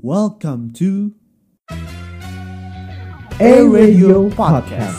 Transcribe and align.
Welcome 0.00 0.72
to 0.80 1.12
A 3.36 3.60
Radio 3.68 4.32
Podcast. 4.32 4.96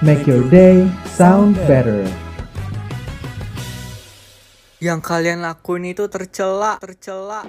Make 0.00 0.24
your 0.24 0.40
day 0.48 0.88
sound 1.12 1.60
better. 1.68 2.08
Yang 4.80 5.00
kalian 5.04 5.44
lakuin 5.44 5.92
itu 5.92 6.08
tercela, 6.08 6.80
tercela. 6.80 7.44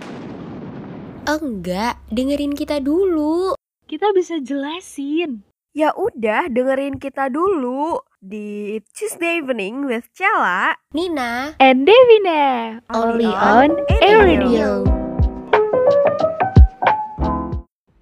Enggak, 1.23 1.95
dengerin 2.11 2.51
kita 2.51 2.83
dulu. 2.83 3.55
Kita 3.87 4.11
bisa 4.11 4.43
jelasin. 4.43 5.39
Ya 5.71 5.95
udah, 5.95 6.51
dengerin 6.51 6.99
kita 6.99 7.31
dulu 7.31 8.03
di 8.25 8.81
Tuesday 8.97 9.37
Evening 9.37 9.85
with 9.85 10.09
Cella. 10.17 10.73
Nina, 10.97 11.53
And 11.61 11.85
Devina, 11.85 12.81
only 12.89 13.29
on 13.29 13.69
A 14.01 14.09
Radio. 14.17 14.81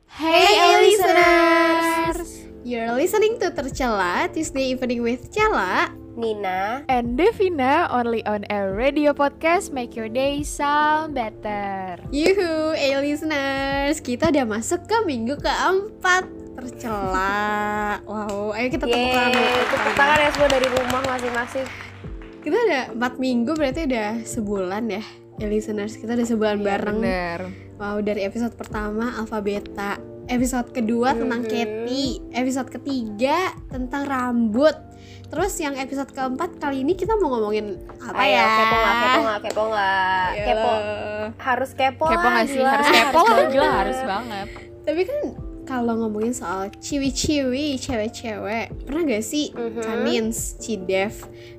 Hey 0.07 0.79
listeners! 0.79 2.47
You're 2.63 2.95
listening 2.95 3.35
to 3.43 3.51
Tercela 3.51 4.31
Tuesday 4.31 4.71
Evening 4.71 5.03
with 5.03 5.27
Cella. 5.27 5.91
Nina, 6.15 6.85
And 6.87 7.19
Devina, 7.19 7.89
only 7.91 8.23
on 8.29 8.45
A 8.47 8.69
Radio 8.71 9.11
Podcast. 9.11 9.73
Make 9.75 9.97
your 9.97 10.07
day 10.07 10.45
sound 10.45 11.17
better. 11.17 11.99
Yuhu, 12.13 12.77
hey 12.77 12.95
listeners! 13.01 13.99
Kita 13.99 14.31
udah 14.31 14.45
masuk 14.47 14.87
ke 14.87 15.03
minggu 15.03 15.41
keempat 15.41 16.42
Tercela. 16.53 17.97
Wow, 18.05 18.53
ayo 18.53 18.67
kita 18.69 18.85
tepuk 18.85 19.09
tangan. 19.13 19.31
tepuk 19.67 19.93
tangan. 19.97 20.17
ya 20.21 20.29
semua 20.31 20.49
dari 20.49 20.67
rumah 20.69 21.01
masing-masing. 21.09 21.67
Kita 22.43 22.55
udah 22.59 22.83
4 22.93 23.23
minggu 23.23 23.51
berarti 23.55 23.87
udah 23.89 24.09
sebulan 24.21 24.83
ya. 24.91 25.03
Ya 25.41 25.47
listeners, 25.49 25.97
kita 25.97 26.13
udah 26.13 26.27
sebulan 26.27 26.57
bareng. 26.61 26.99
Bener. 27.01 27.39
Wow, 27.81 28.05
dari 28.05 28.21
episode 28.21 28.53
pertama 28.53 29.17
Alpha 29.17 29.41
Beta, 29.41 29.97
episode 30.29 30.69
kedua 30.69 31.17
tentang 31.17 31.41
Katy, 31.41 32.31
episode 32.37 32.69
ketiga 32.69 33.57
tentang 33.73 34.05
rambut. 34.05 34.77
Terus 35.33 35.57
yang 35.57 35.73
episode 35.81 36.13
keempat 36.13 36.61
kali 36.61 36.85
ini 36.85 36.93
kita 36.93 37.17
mau 37.17 37.33
ngomongin 37.33 37.81
apa 37.97 38.21
Ayo, 38.21 38.37
ya? 38.37 38.45
kepo 38.45 38.75
nggak? 38.77 38.93
Kepo 38.93 39.19
nggak? 39.19 39.39
Kepo 39.41 39.63
nggak? 39.73 40.27
Kepo. 40.37 40.71
Harus 41.41 41.71
kepo, 41.73 42.05
Kepo 42.05 42.27
lah, 42.29 42.33
gak 42.37 42.45
sih? 42.45 42.61
gila. 42.61 42.69
Harus 42.69 42.87
kepo 42.93 43.17
lah, 43.17 43.25
banget. 43.33 43.49
gila 43.49 43.69
harus 43.73 43.99
banget. 44.05 44.47
Tapi 44.83 45.01
kan 45.09 45.19
kalau 45.73 45.93
ngomongin 45.97 46.31
soal 46.31 46.69
ciwi-ciwi, 46.69 47.81
cewek-cewek, 47.81 48.69
pernah 48.85 49.01
gak 49.09 49.25
sih 49.25 49.49
Mhm. 49.49 49.81
Cidev 50.61 51.13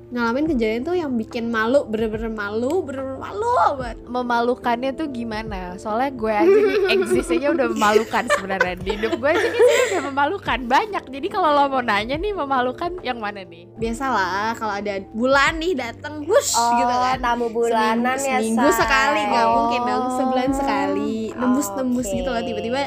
ngalamin 0.05 0.45
kejadian 0.45 0.85
tuh 0.85 0.93
yang 0.93 1.11
bikin 1.11 1.49
malu, 1.49 1.83
bener-bener 1.83 2.29
malu, 2.29 2.79
bener-bener 2.79 3.17
malu 3.17 3.51
banget. 3.75 3.97
Memalukannya 4.05 4.91
tuh 4.93 5.09
gimana? 5.09 5.75
Soalnya 5.75 6.13
gue 6.13 6.31
aja 6.31 6.45
nih 6.45 6.77
aja 7.35 7.47
udah 7.51 7.67
memalukan 7.67 8.23
sebenarnya 8.29 8.73
di 8.79 8.89
hidup 8.95 9.11
gue 9.17 9.27
aja 9.27 9.43
nih 9.43 9.59
udah 9.91 10.03
memalukan 10.07 10.59
banyak. 10.63 11.03
Jadi 11.09 11.27
kalau 11.27 11.49
lo 11.51 11.67
mau 11.67 11.81
nanya 11.81 12.15
nih 12.15 12.31
memalukan 12.31 13.01
yang 13.01 13.17
mana 13.17 13.43
nih? 13.43 13.65
Biasalah 13.75 14.55
kalau 14.55 14.71
ada 14.71 15.03
bulan 15.11 15.57
nih 15.57 15.73
dateng, 15.73 16.23
wush 16.23 16.53
Oh, 16.53 16.77
gitu 16.77 16.95
kan. 16.95 17.17
tamu 17.19 17.47
bulanan 17.49 18.15
seminggu, 18.15 18.29
ya, 18.29 18.37
seminggu 18.39 18.69
Say. 18.69 18.77
sekali 18.79 19.19
nggak 19.25 19.45
Oh. 19.45 19.53
mungkin 19.57 19.81
dong 19.83 20.05
sebulan 20.13 20.49
sekali 20.53 21.13
nembus-nembus 21.33 22.07
Oke. 22.07 22.15
gitu 22.15 22.29
loh 22.29 22.43
tiba-tiba 22.45 22.81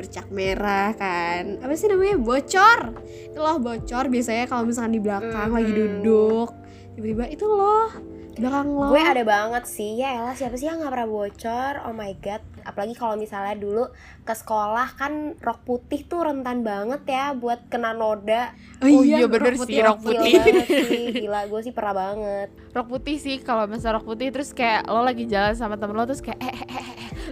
bercak 0.00 0.26
merah 0.28 0.90
kan. 0.92 1.60
Apa 1.60 1.72
sih 1.72 1.86
namanya? 1.86 2.16
Bocor. 2.16 2.80
Itu 3.26 3.38
loh 3.38 3.56
bocor 3.56 4.04
biasanya 4.06 4.44
kalau 4.44 4.64
misalkan 4.64 4.92
di 4.92 4.98
belakang 4.98 5.50
lagi 5.50 5.68
Mhm. 5.68 5.78
duduk. 6.00 6.48
Tiba-tiba 6.90 7.24
itu 7.28 7.44
loh 7.44 7.88
belakang 8.32 8.72
lo 8.72 8.88
Gue 8.88 9.02
ada 9.02 9.20
banget 9.20 9.68
sih, 9.68 10.00
ya 10.00 10.16
elah 10.16 10.32
siapa 10.32 10.56
sih 10.56 10.64
yang 10.64 10.80
gak 10.80 10.88
pernah 10.90 11.10
bocor? 11.10 11.72
Oh 11.84 11.92
my 11.92 12.16
god, 12.16 12.40
apalagi 12.62 12.94
kalau 12.94 13.12
misalnya 13.14 13.52
dulu 13.52 13.84
ke 14.22 14.32
sekolah 14.32 14.96
kan 14.96 15.12
rok 15.36 15.60
putih 15.60 16.00
tuh 16.02 16.24
rentan 16.24 16.64
banget 16.64 17.04
ya 17.04 17.24
buat 17.32 17.68
kena 17.68 17.92
noda. 17.92 18.56
Oh 18.80 19.04
iya, 19.04 19.28
bener 19.28 19.60
sih, 19.60 19.76
rok 19.78 20.00
Gila 20.00 20.06
putih. 20.16 20.32
banget 20.40 20.66
sih, 20.88 21.04
gila. 21.18 21.40
Gue 21.44 21.60
sih 21.60 21.74
pernah 21.74 21.92
banget. 21.92 22.48
Rok 22.70 22.86
putih 22.88 23.16
sih 23.18 23.36
kalau 23.38 23.68
misalnya 23.68 24.00
rok 24.00 24.06
putih 24.08 24.30
terus 24.30 24.50
kayak 24.50 24.88
lo 24.88 25.02
lagi 25.02 25.24
jalan 25.26 25.52
sama 25.52 25.76
temen 25.76 25.92
lo 25.92 26.06
terus 26.06 26.22
kayak 26.22 26.40
eh 26.40 26.48
eh 26.48 26.64
eh, 26.64 26.80
eh, 26.80 26.89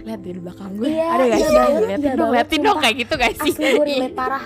lihat 0.09 0.21
di 0.25 0.31
belakang 0.41 0.71
gue. 0.73 0.89
Iya, 0.89 1.05
ada 1.05 1.23
gak 1.23 1.37
iya 1.37 1.37
sih? 1.37 1.55
banget, 1.55 1.81
liatin 1.85 2.01
iya 2.01 2.17
dong 2.17 2.31
liatin 2.33 2.59
dong 2.59 2.73
sumpah. 2.73 2.81
kayak 2.81 2.95
gitu 2.97 3.13
gak 3.13 3.33
sih? 3.37 3.51
Asli 3.53 3.65
gue 3.69 3.85
relate 3.85 4.15
parah 4.17 4.43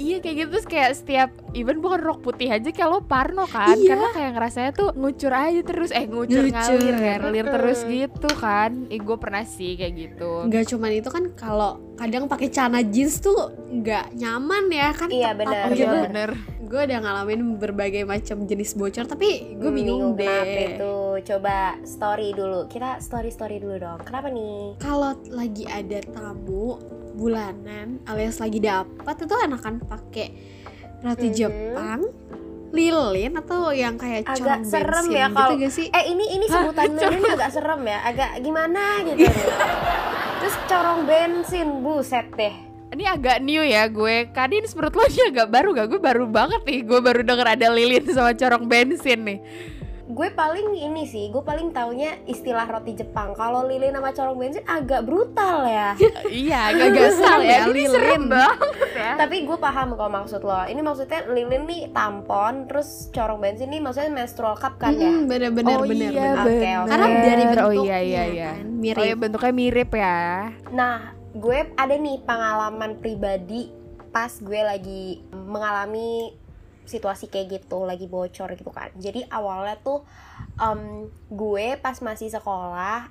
iya 0.00 0.16
kayak 0.18 0.36
gitu 0.38 0.48
terus 0.50 0.66
kayak 0.66 0.90
setiap 0.94 1.28
even 1.52 1.78
bukan 1.78 2.00
rok 2.00 2.18
putih 2.20 2.48
aja 2.48 2.64
kayak 2.66 2.88
lo 2.88 3.00
parno 3.02 3.44
kan 3.44 3.74
Iya. 3.74 3.88
karena 3.90 4.08
kayak 4.10 4.30
ngerasanya 4.34 4.70
tuh 4.72 4.88
ngucur 4.92 5.28
aja 5.30 5.60
terus 5.62 5.90
eh 5.90 6.04
ngucur, 6.04 6.40
Ngucur. 6.40 6.56
ngalir 6.56 6.94
ngalir 6.96 7.46
terus 7.46 7.78
gitu 7.84 8.28
kan 8.34 8.88
Ih, 8.88 8.98
gue 8.98 9.16
pernah 9.16 9.44
sih 9.44 9.76
kayak 9.76 9.92
gitu 9.94 10.48
nggak 10.48 10.64
cuman 10.66 10.90
itu 10.94 11.08
kan 11.08 11.24
kalau 11.34 11.70
kadang 11.94 12.24
pakai 12.24 12.48
celana 12.48 12.80
jeans 12.82 13.20
tuh 13.20 13.36
nggak 13.70 14.16
nyaman 14.16 14.64
ya 14.68 14.88
kan 14.90 15.08
Iya, 15.08 15.30
benar. 15.32 15.62
oh 15.62 15.70
iya 15.70 15.76
gitu. 15.76 15.96
bener 16.02 16.30
gue 16.62 16.80
udah 16.80 16.98
ngalamin 17.00 17.40
berbagai 17.56 18.02
macam 18.04 18.36
jenis 18.42 18.72
bocor 18.72 19.04
tapi 19.04 19.52
gue 19.52 19.68
Hmm, 19.68 19.76
bingung, 19.76 20.02
kenapa 20.14 20.46
deh 20.46 20.68
itu 20.72 20.94
Coba 21.20 21.56
story 21.82 22.30
dulu 22.30 22.64
Kita 22.64 22.96
story-story 22.96 23.58
dulu 23.58 23.76
dong 23.76 23.98
Kenapa 24.00 24.30
nih? 24.30 24.78
kalau 24.78 25.12
lagi 25.28 25.66
ada 25.66 25.98
tamu 26.06 26.78
bulanan 27.20 28.00
alias 28.04 28.40
lagi 28.40 28.56
dapat 28.58 29.14
itu 29.14 29.34
enakan 29.36 29.76
pakai 29.78 30.28
roti 31.00 31.28
Mhm. 31.28 31.36
Jepang 31.36 32.00
lilin 32.70 33.32
atau 33.36 33.68
yang 33.70 33.94
kayak 33.94 34.24
Agak 34.24 34.38
corong 34.38 34.62
serem 34.64 35.04
bensin 35.04 35.12
ya 35.12 35.26
gitu 35.26 35.36
kalau- 35.36 35.58
gak 35.58 35.72
sih? 35.74 35.86
Eh 35.90 36.04
ini 36.08 36.24
ini 36.30 36.46
sebutan 36.46 36.86
ini 37.18 37.28
agak 37.28 37.50
serem 37.50 37.80
ya 37.84 37.98
Agak 38.00 38.30
gimana 38.38 38.82
gitu. 39.04 39.26
Terus 40.38 40.56
corong 40.64 41.00
bensin 41.02 41.68
Buset 41.80 42.26
deh. 42.32 42.54
Ini 42.90 43.04
agak 43.08 43.38
new 43.40 43.60
ya 43.60 43.86
gue. 43.86 44.30
Kadin 44.30 44.64
menurut 44.66 44.94
lo 44.94 45.04
ini 45.04 45.22
agak 45.28 45.48
baru 45.48 45.68
gak 45.72 45.86
gue 45.88 46.00
baru 46.00 46.24
banget 46.26 46.62
nih 46.64 46.80
gue 46.80 47.00
baru 47.00 47.20
denger 47.20 47.46
ada 47.50 47.66
lilin 47.68 48.06
sama 48.08 48.32
corong 48.32 48.64
bensin 48.64 49.20
nih 49.20 49.38
Gue 50.10 50.28
paling 50.34 50.74
ini 50.74 51.06
sih 51.06 51.30
Gue 51.30 51.40
paling 51.46 51.70
taunya 51.70 52.18
istilah 52.26 52.66
roti 52.66 52.98
Jepang. 52.98 53.30
Kalau 53.38 53.62
lilin 53.62 53.94
sama 53.94 54.10
corong 54.10 54.36
bensin 54.38 54.64
agak 54.66 55.06
brutal 55.06 55.62
ya. 55.66 55.94
Iya 56.30 56.58
agak 56.74 56.86
agak 56.90 57.10
serem 57.14 57.40
ya 57.46 57.58
Ini 57.62 57.70
lilin. 57.70 57.90
serem 57.94 58.22
banget 58.26 58.90
ya. 58.98 59.12
Tapi 59.16 59.36
gue 59.46 59.58
paham 59.58 59.88
kok 59.94 60.10
maksud 60.10 60.40
lo. 60.42 60.62
Ini 60.66 60.80
maksudnya 60.82 61.20
lilin 61.30 61.62
nih 61.70 61.80
tampon 61.94 62.66
Terus 62.66 63.08
corong 63.14 63.38
bensin 63.38 63.70
nih 63.70 63.80
maksudnya 63.80 64.10
menstrual 64.10 64.58
cup 64.58 64.76
kan 64.82 64.98
ya? 64.98 65.10
Mm, 65.10 65.30
bener-bener 65.30 65.76
oh 65.78 65.86
bener, 65.86 66.10
iya 66.10 66.28
bener. 66.34 66.44
Bener. 66.44 66.76
oke. 66.80 66.88
karena 66.90 67.06
dari 67.22 67.44
bentuknya 67.46 67.66
oh 67.66 67.72
iya 67.86 67.98
iya 68.02 68.22
iya 68.26 68.50
kan? 68.50 68.66
Oh 68.66 68.78
mirip 68.80 69.02
iya 69.04 69.14
bentuknya 69.14 69.52
mirip 69.54 69.90
ya. 69.94 70.18
Nah, 70.74 70.98
gue 71.36 71.58
ada 71.78 71.94
nih 71.94 72.16
pengalaman 72.26 72.90
pribadi 72.98 73.70
pas 74.10 74.32
gue 74.42 74.60
lagi 74.60 75.22
mengalami 75.30 76.34
situasi 76.90 77.26
kayak 77.26 77.62
gitu, 77.62 77.82
lagi 77.82 78.04
bocor 78.04 78.50
gitu 78.52 78.68
kan. 78.68 78.90
Jadi 78.94 79.22
awalnya 79.24 79.78
tuh 79.78 80.02
em, 80.56 81.06
gue 81.28 81.66
pas 81.76 81.94
masih 81.96 82.28
sekolah, 82.28 83.06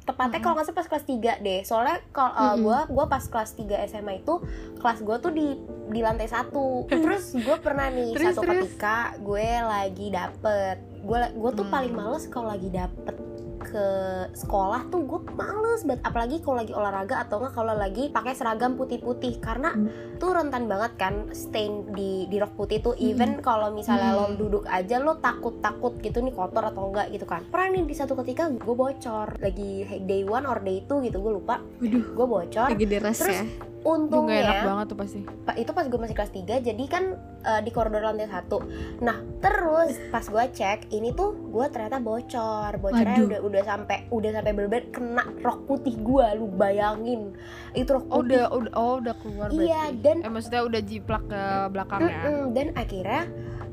tepatnya 0.00 0.40
kalau 0.40 0.56
nggak 0.56 0.64
salah 0.64 0.78
pas 0.78 0.88
kelas 0.88 1.04
3 1.04 1.42
deh. 1.42 1.60
Soalnya 1.62 1.98
kalau 2.10 2.32
eh, 2.32 2.40
Mm-mm. 2.48 2.62
gue 2.62 2.78
gue 2.88 3.04
pas 3.06 3.20
kelas 3.20 3.50
3 3.52 3.90
SMA 3.90 4.12
itu 4.18 4.34
kelas 4.78 4.98
gue 5.00 5.16
tuh 5.18 5.32
di 5.32 5.46
di 5.88 6.00
lantai 6.00 6.26
satu. 6.26 6.66
Terus 6.88 7.34
gue 7.34 7.56
pernah 7.58 7.88
nih 7.88 8.14
Terus, 8.14 8.26
satu 8.32 8.40
terus? 8.42 8.62
ketika 8.70 8.96
gue 9.18 9.48
lagi 9.60 10.06
dapet, 10.08 10.76
gue 10.98 11.18
gue 11.34 11.50
tuh 11.52 11.66
Hmm. 11.66 11.74
paling 11.74 11.92
males 11.92 12.24
kalau 12.26 12.48
lagi 12.48 12.70
dapet 12.70 13.14
ke 13.58 13.86
sekolah 14.32 14.88
tuh 14.88 15.04
gue 15.04 15.20
males 15.34 15.82
banget. 15.84 16.02
Apalagi 16.06 16.36
kalau 16.40 16.56
lagi 16.62 16.72
olahraga 16.72 17.26
atau 17.26 17.42
enggak 17.42 17.54
kalau 17.54 17.74
lagi 17.74 18.08
pakai 18.08 18.32
seragam 18.38 18.78
putih-putih. 18.78 19.42
Karena 19.42 19.74
tuh 20.16 20.30
rentan 20.32 20.70
banget 20.70 20.92
kan 20.96 21.14
stain 21.34 21.90
di 21.92 22.24
di 22.30 22.36
rok 22.38 22.54
putih 22.56 22.78
tuh. 22.80 22.94
Even 22.98 23.42
kalau 23.42 23.74
misalnya 23.74 24.14
lo 24.14 24.26
Hmm. 24.28 24.36
duduk 24.38 24.64
aja 24.68 25.00
lo 25.02 25.18
takut-takut 25.18 25.98
gitu 26.00 26.22
nih 26.22 26.34
kotor 26.34 26.64
atau 26.64 26.88
enggak 26.90 27.10
gitu 27.12 27.26
kan. 27.26 27.44
Pernah 27.50 27.68
nih 27.74 27.84
di 27.86 27.94
satu 27.94 28.16
ketika 28.24 28.48
gue 28.50 28.74
bocor. 28.74 29.38
Lagi 29.42 29.84
day 30.06 30.22
one 30.24 30.46
or 30.46 30.62
day 30.62 30.82
two 30.86 31.02
gitu 31.04 31.18
gue 31.20 31.32
lupa. 31.38 31.60
Waduh. 31.82 32.04
Gue 32.14 32.26
bocor. 32.26 32.68
Lagi 32.72 32.86
deras 32.86 33.18
Terus, 33.20 33.36
ya 33.36 33.44
Itu 33.88 34.20
gak 34.20 34.28
enak 34.28 34.44
untungnya 34.44 34.62
banget 34.62 34.86
tuh 34.86 34.96
pasti. 34.96 35.20
Pa- 35.42 35.54
itu 35.54 35.70
pas 35.70 35.84
gue 35.84 35.96
masih 35.96 36.12
kelas 36.12 36.30
3 36.30 36.44
jadi 36.60 36.84
kan 36.86 37.04
eh, 37.40 37.60
di 37.60 37.70
koridor 37.70 38.02
lantai 38.02 38.26
satu. 38.26 38.60
Nah 38.98 39.16
terus 39.38 39.92
pas 40.08 40.22
gue 40.22 40.44
cek 40.50 40.90
ini 40.90 41.10
tuh 41.10 41.32
gue 41.48 41.66
ternyata 41.68 41.98
bocor. 41.98 42.72
Bocornya 42.76 43.14
Waduh. 43.14 43.26
udah 43.26 43.40
udah 43.42 43.62
sampai 43.64 43.98
udah 44.08 44.30
sampai 44.30 44.52
bener 44.52 44.84
kena 44.88 45.24
rok 45.38 45.64
putih 45.64 45.96
gue 45.96 46.26
lu 46.34 46.46
bayangin. 46.50 47.32
Itu 47.72 47.94
rok 47.94 48.04
oh 48.06 48.20
putih. 48.20 48.36
udah 48.36 48.44
udah 48.50 48.72
oh 48.74 48.94
udah 48.98 49.14
keluar 49.16 49.48
Iya, 49.48 49.64
berarti. 49.88 50.00
dan- 50.00 50.22
eh 50.22 50.30
maksudnya 50.30 50.62
udah 50.62 50.80
jiplak 50.80 51.22
ke 51.24 51.42
belakangnya 51.70 52.16
Mm-mm, 52.20 52.44
dan 52.52 52.66
akhirnya 52.74 53.22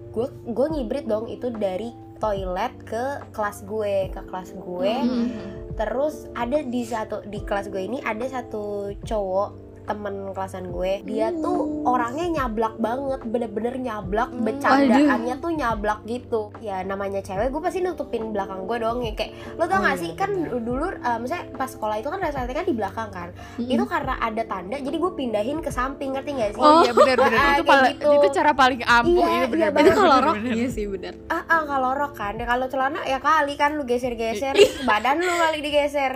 gue 0.09 0.27
gue 0.45 0.67
ngibrit 0.69 1.05
dong 1.05 1.27
itu 1.27 1.51
dari 1.51 1.91
toilet 2.15 2.71
ke 2.81 3.03
kelas 3.29 3.63
gue 3.63 4.07
ke 4.09 4.21
kelas 4.23 4.55
gue. 4.55 4.93
Mhm. 4.95 5.27
terus 5.75 6.31
ada 6.31 6.63
di 6.63 6.81
satu 6.81 7.19
di 7.21 7.43
kelas 7.43 7.67
gue 7.67 7.83
ini 7.83 7.99
ada 7.99 8.23
satu 8.23 8.95
cowok 8.97 9.64
temen 9.85 10.13
kelasan 10.31 10.67
gue 10.67 11.01
dia 11.03 11.29
tuh 11.31 11.57
orangnya 11.83 12.25
nyablak 12.35 12.75
banget 12.75 13.21
bener-bener 13.23 13.75
nyablak 13.75 14.27
Hmm, 14.27 14.41
bercandaannya 14.43 15.35
tuh 15.37 15.51
nyablak 15.51 15.99
gitu 16.03 16.41
ya 16.59 16.81
namanya 16.81 17.19
cewek 17.19 17.47
gue 17.47 17.59
pasti 17.59 17.79
nutupin 17.79 18.29
belakang 18.29 18.63
gue 18.63 18.77
dong 18.77 18.99
ya 18.99 19.13
kayak 19.13 19.31
lo 19.53 19.63
tau 19.63 19.75
Oh, 19.75 19.81
gak 19.81 19.93
iya, 19.93 20.01
sih 20.01 20.11
kan 20.13 20.31
bener. 20.31 20.59
dulu 20.59 20.85
uh, 20.97 21.17
misalnya 21.17 21.45
pas 21.53 21.67
sekolah 21.67 21.95
itu 21.95 22.07
kan 22.07 22.17
resletingnya 22.17 22.55
kan 22.55 22.65
di 22.65 22.73
belakang 22.73 23.09
kan 23.09 23.29
Mm-mm. 23.55 23.69
itu 23.69 23.83
karena 23.85 24.13
ada 24.17 24.43
tanda 24.43 24.77
jadi 24.77 24.95
gue 24.95 25.11
pindahin 25.13 25.59
ke 25.59 25.69
samping 25.69 26.11
ngerti 26.11 26.31
gak 26.33 26.51
sih 26.51 26.59
Oh, 26.59 26.81
iya 26.81 26.91
Ah, 27.35 27.53
itu 27.53 27.63
kayak 27.63 27.63
paling 27.63 27.95
gitu. 27.95 28.11
itu 28.11 28.27
cara 28.31 28.51
paling 28.51 28.81
ampuh 28.81 29.23
Iya, 29.23 29.39
itu 29.43 29.55
iya 29.55 29.69
banget. 29.69 29.85
itu 29.85 29.91
benar, 29.91 29.95
kalau 30.01 30.17
rok 30.23 30.35
iya 30.43 30.67
sih 30.67 30.85
bener 30.85 31.13
ah, 31.27 31.43
ah 31.45 31.61
kalau 31.63 31.91
rok 31.93 32.13
kan 32.13 32.33
ya 32.33 32.45
kalau 32.45 32.65
celana 32.65 32.99
ya 33.03 33.19
kali 33.19 33.53
kan 33.53 33.71
lu 33.73 33.83
geser-geser 33.83 34.55
badan 34.83 35.17
lu 35.17 35.33
kali 35.35 35.57
digeser 35.59 36.13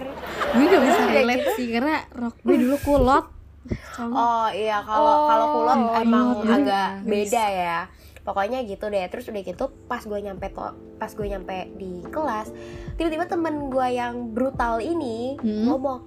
gue 0.49 0.65
gak 0.65 0.81
bisa 0.81 1.01
relate 1.07 1.37
gitu. 1.39 1.51
sih 1.55 1.67
karena 1.69 1.95
rok 2.11 2.35
gue 2.39 2.55
dulu 2.57 2.75
kulot 2.79 3.25
Cong. 3.67 4.11
Oh 4.11 4.47
iya 4.49 4.79
kalau 4.81 5.03
Oh, 5.05 5.25
kalau 5.25 5.45
kulot 5.53 5.77
iya, 5.77 6.01
emang 6.01 6.27
iya. 6.37 6.53
agak 6.53 6.87
Yes. 6.95 7.05
beda 7.05 7.45
ya. 7.45 7.77
Pokoknya 8.21 8.59
gitu 8.61 8.85
deh. 8.85 9.05
Terus 9.05 9.25
udah 9.25 9.41
gitu 9.41 9.65
pas 9.85 10.01
gue 10.01 10.19
nyampe 10.19 10.47
to 10.47 10.65
pas 10.95 11.09
gue 11.09 11.25
nyampe 11.25 11.55
di 11.73 11.91
kelas, 12.05 12.51
tiba-tiba 12.93 13.23
temen 13.25 13.67
gue 13.67 13.87
yang 13.89 14.29
brutal 14.29 14.77
ini 14.77 15.35
Hmm. 15.35 15.63
ngomong, 15.65 16.03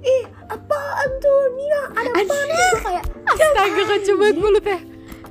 ih 0.00 0.22
apaan 0.44 1.10
tuh 1.18 1.38
Nia 1.52 1.80
ada 1.92 2.10
apa 2.10 2.34
nih 2.36 2.58
Gue 2.68 2.80
kayak 2.82 3.04
Astaga 3.24 3.62
kacau 3.84 4.14
banget 4.16 4.36
mulutnya. 4.36 4.78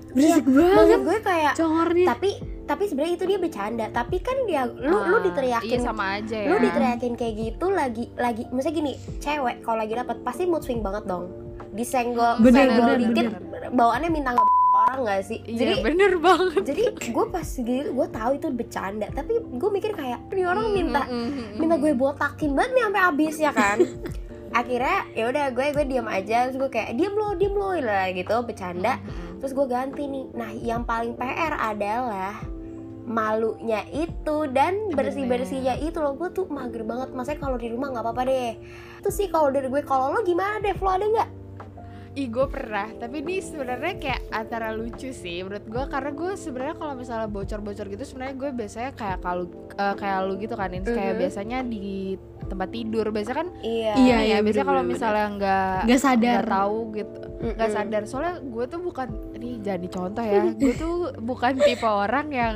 berisik 0.09 0.44
maksud 0.44 0.73
banget 0.73 0.99
gue 1.03 1.17
kayak 1.21 1.53
congornya 1.53 2.05
tapi 2.07 2.29
tapi 2.68 2.84
sebenarnya 2.86 3.16
itu 3.16 3.25
dia 3.25 3.40
bercanda. 3.40 3.86
Tapi 3.90 4.19
kan 4.19 4.38
dia 4.44 4.68
lu 4.68 4.98
lu 5.02 5.18
Ah, 5.18 5.22
diteriakin 5.24 5.72
Iya 5.74 5.80
sama 5.81 6.06
aja 6.16 6.36
ya. 6.36 6.48
lu 6.48 6.56
diteriakin 6.60 7.14
kayak 7.14 7.34
gitu 7.36 7.66
lagi 7.69 8.06
lagi 8.14 8.44
misalnya 8.50 8.75
gini 8.78 8.92
cewek 9.18 9.56
kalau 9.62 9.80
lagi 9.80 9.96
dapat 9.96 10.18
pasti 10.22 10.44
mood 10.44 10.62
swing 10.62 10.80
banget 10.80 11.04
dong. 11.06 11.31
Disenggol 11.69 12.38
Bener, 12.40 12.68
senggol 12.68 12.88
bener, 12.90 12.98
dikit 13.02 13.25
bawaannya 13.69 14.10
minta 14.10 14.30
nggak 14.31 14.48
orang 14.69 15.00
nggak 15.04 15.22
sih? 15.24 15.40
Iya 15.42 15.58
jadi 15.58 15.74
bener 15.81 16.12
banget. 16.18 16.62
jadi 16.66 16.84
gue 17.08 17.25
pas 17.28 17.48
gitu 17.48 17.90
gue 17.90 18.08
tahu 18.10 18.31
itu 18.34 18.48
bercanda. 18.52 19.08
Tapi 19.10 19.34
gue 19.52 19.69
mikir 19.72 19.92
kayak 19.92 20.19
ini 20.28 20.44
orang 20.44 20.68
minta 20.69 21.02
Mm-mm. 21.06 21.56
minta 21.56 21.75
gue 21.75 21.92
botakin 21.94 22.52
banget 22.52 22.72
nih 22.74 22.84
sampai 22.84 23.02
habis 23.04 23.36
ya 23.38 23.52
kan? 23.52 23.78
Akhirnya 24.50 24.98
ya 25.12 25.28
udah 25.28 25.46
gue 25.50 25.66
gue 25.72 25.86
diam 25.86 26.08
aja. 26.08 26.48
Terus 26.48 26.58
gue 26.58 26.69
kayak 26.72 26.94
diam 26.94 27.14
lo 27.14 27.34
diam 27.34 27.54
lo 27.54 27.74
lah 27.74 28.10
gitu 28.10 28.36
bercanda. 28.42 28.98
Mm-mm. 28.98 29.38
terus 29.38 29.54
gue 29.54 29.66
ganti 29.66 30.04
nih. 30.04 30.25
Nah 30.31 30.50
yang 30.52 30.81
paling 30.81 31.14
PR 31.14 31.54
adalah 31.54 32.34
malunya 33.07 33.88
itu 33.89 34.51
dan 34.51 34.92
bersih 34.92 35.24
bersihnya 35.24 35.80
itu 35.80 35.95
loh 35.98 36.19
gue 36.19 36.27
tuh 36.36 36.45
mager 36.51 36.83
banget. 36.83 37.15
Maksudnya 37.15 37.39
kalau 37.39 37.56
di 37.56 37.71
rumah 37.71 37.95
nggak 37.95 38.04
apa 38.04 38.12
apa 38.12 38.24
deh. 38.27 38.51
Itu 39.00 39.09
sih 39.09 39.31
kalau 39.31 39.48
dari 39.48 39.71
gue 39.71 39.81
kalau 39.81 40.12
lo 40.12 40.19
gimana 40.27 40.59
deh? 40.59 40.75
Lo 40.75 40.92
ada 40.92 41.07
nggak? 41.07 41.30
Ih 42.18 42.33
gue 42.33 42.50
pernah, 42.50 42.89
tapi 42.98 43.21
ini 43.21 43.38
sebenarnya 43.38 43.94
kayak 44.01 44.21
antara 44.33 44.74
lucu 44.74 45.13
sih 45.13 45.45
menurut 45.45 45.69
gue 45.69 45.83
karena 45.86 46.09
gue 46.09 46.33
sebenarnya 46.33 46.74
kalau 46.74 46.98
misalnya 46.98 47.30
bocor-bocor 47.30 47.86
gitu 47.94 48.04
sebenarnya 48.09 48.33
gue 48.33 48.50
biasanya 48.57 48.92
kayak 48.98 49.21
kalau 49.21 49.45
eh, 49.77 49.95
kayak 50.01 50.19
lu 50.25 50.33
gitu 50.42 50.57
kan, 50.57 50.74
Ins. 50.74 50.89
kayak 50.89 51.13
biasanya 51.21 51.62
di 51.62 52.18
tempat 52.50 52.74
tidur. 52.74 53.06
Biasanya 53.13 53.38
kan 53.38 53.50
iya. 53.62 53.94
Iya, 53.94 54.18
ya 54.18 54.19
iya, 54.25 54.38
biasanya 54.42 54.65
kalau 54.65 54.81
misalnya 54.81 55.27
nggak 55.38 55.77
Gak 55.86 56.01
sadar. 56.01 56.42
nggak 56.42 56.50
tahu 56.57 56.77
gitu. 56.98 57.19
Nggak 57.54 57.69
sadar. 57.69 58.01
Soalnya 58.09 58.36
gue 58.42 58.65
tuh 58.65 58.80
bukan 58.81 59.07
ini 59.38 59.50
jadi 59.62 59.88
contoh 59.88 60.25
ya. 60.25 60.42
Gue 60.57 60.74
tuh 60.74 60.95
bukan 61.21 61.54
tipe 61.62 61.86
orang 61.86 62.27
yang 62.33 62.56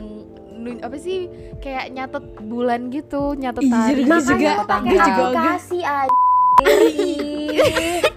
apa 0.80 0.98
sih 0.98 1.26
kayak 1.58 1.90
nyatet 1.90 2.26
bulan 2.42 2.88
gitu 2.88 3.34
nyatet 3.34 3.66
hari 3.66 4.04
jujur, 4.04 4.08
gue 4.08 4.20
juga- 4.38 4.56
gue 4.80 4.98
juga 4.98 5.24
aplikasi 5.26 5.80
aja 5.82 6.20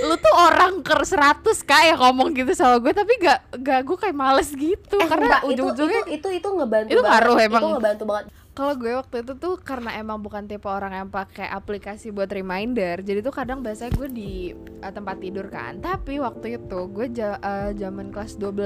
lu 0.00 0.14
tuh 0.16 0.34
orang 0.34 0.80
ke 0.80 0.94
100 0.94 1.44
kak 1.62 1.82
yang 1.84 1.98
ngomong 2.00 2.32
gitu 2.32 2.52
sama 2.52 2.78
gue 2.78 2.92
tapi 2.92 3.12
gak 3.18 3.38
gak 3.60 3.80
gue 3.82 3.96
kayak 3.98 4.16
males 4.16 4.50
gitu. 4.50 4.96
Eh, 4.96 5.06
karena 5.06 5.42
ujung-ujungnya 5.42 6.08
itu 6.08 6.28
itu 6.28 6.28
itu 6.38 6.48
ngebantu 6.48 6.88
Itu 6.88 7.00
banget 7.00 7.12
ngaruh 7.12 7.36
emang. 7.38 7.60
itu 7.60 7.68
ngebantu 7.70 8.04
banget. 8.06 8.24
Kalau 8.50 8.74
gue 8.74 8.92
waktu 8.92 9.16
itu 9.22 9.32
tuh 9.36 9.54
karena 9.60 9.90
emang 9.94 10.18
bukan 10.18 10.42
tipe 10.44 10.66
orang 10.66 10.90
yang 10.92 11.08
pakai 11.08 11.46
aplikasi 11.46 12.10
buat 12.10 12.26
reminder 12.26 12.98
jadi 13.00 13.20
tuh 13.20 13.30
kadang 13.30 13.60
biasanya 13.60 13.92
gue 13.92 14.08
di 14.08 14.32
uh, 14.80 14.90
tempat 14.90 15.16
tidur 15.18 15.46
kan. 15.46 15.78
Tapi 15.78 16.18
waktu 16.18 16.58
itu 16.58 16.80
gue 16.88 17.06
ja- 17.12 17.38
uh, 17.38 17.70
zaman 17.72 18.08
kelas 18.08 18.34
12 18.34 18.58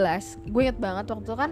gue 0.47 0.61
inget 0.63 0.79
banget 0.79 1.05
waktu 1.07 1.25
itu 1.25 1.35
kan 1.35 1.51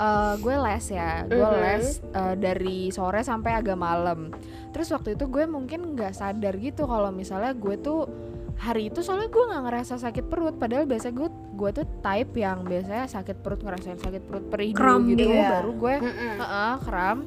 uh, 0.00 0.34
gue 0.34 0.56
les 0.56 0.84
ya 0.88 1.10
gue 1.22 1.36
Mhm. 1.38 1.60
les 1.60 1.84
uh, 2.10 2.34
dari 2.34 2.88
sore 2.88 3.20
sampai 3.20 3.52
agak 3.54 3.76
malam 3.76 4.32
terus 4.70 4.88
waktu 4.88 5.14
itu 5.14 5.26
gue 5.26 5.44
mungkin 5.44 5.92
nggak 5.92 6.12
sadar 6.12 6.56
gitu 6.56 6.84
kalau 6.84 7.10
misalnya 7.10 7.52
gue 7.52 7.76
tuh 7.76 8.08
hari 8.56 8.88
itu 8.88 9.00
soalnya 9.00 9.28
gue 9.28 9.40
nggak 9.42 9.62
ngerasa 9.62 9.94
sakit 9.96 10.24
perut 10.26 10.52
padahal 10.54 10.84
biasa 10.84 11.10
gue 11.10 11.28
gue 11.54 11.70
tuh 11.72 11.86
type 12.00 12.32
yang 12.34 12.60
biasanya 12.62 13.04
sakit 13.06 13.36
perut 13.38 13.60
ngerasain 13.60 13.96
sakit 13.96 14.22
perut 14.22 14.44
perih 14.46 14.70
dulu 14.70 14.78
Kram 14.78 15.00
gitu 15.06 15.16
gitu 15.18 15.32
ya? 15.34 15.48
baru 15.54 15.70
gue 15.74 15.94
Mm-mm. 15.98 16.34
Heeh, 16.38 16.74
kram 16.80 17.18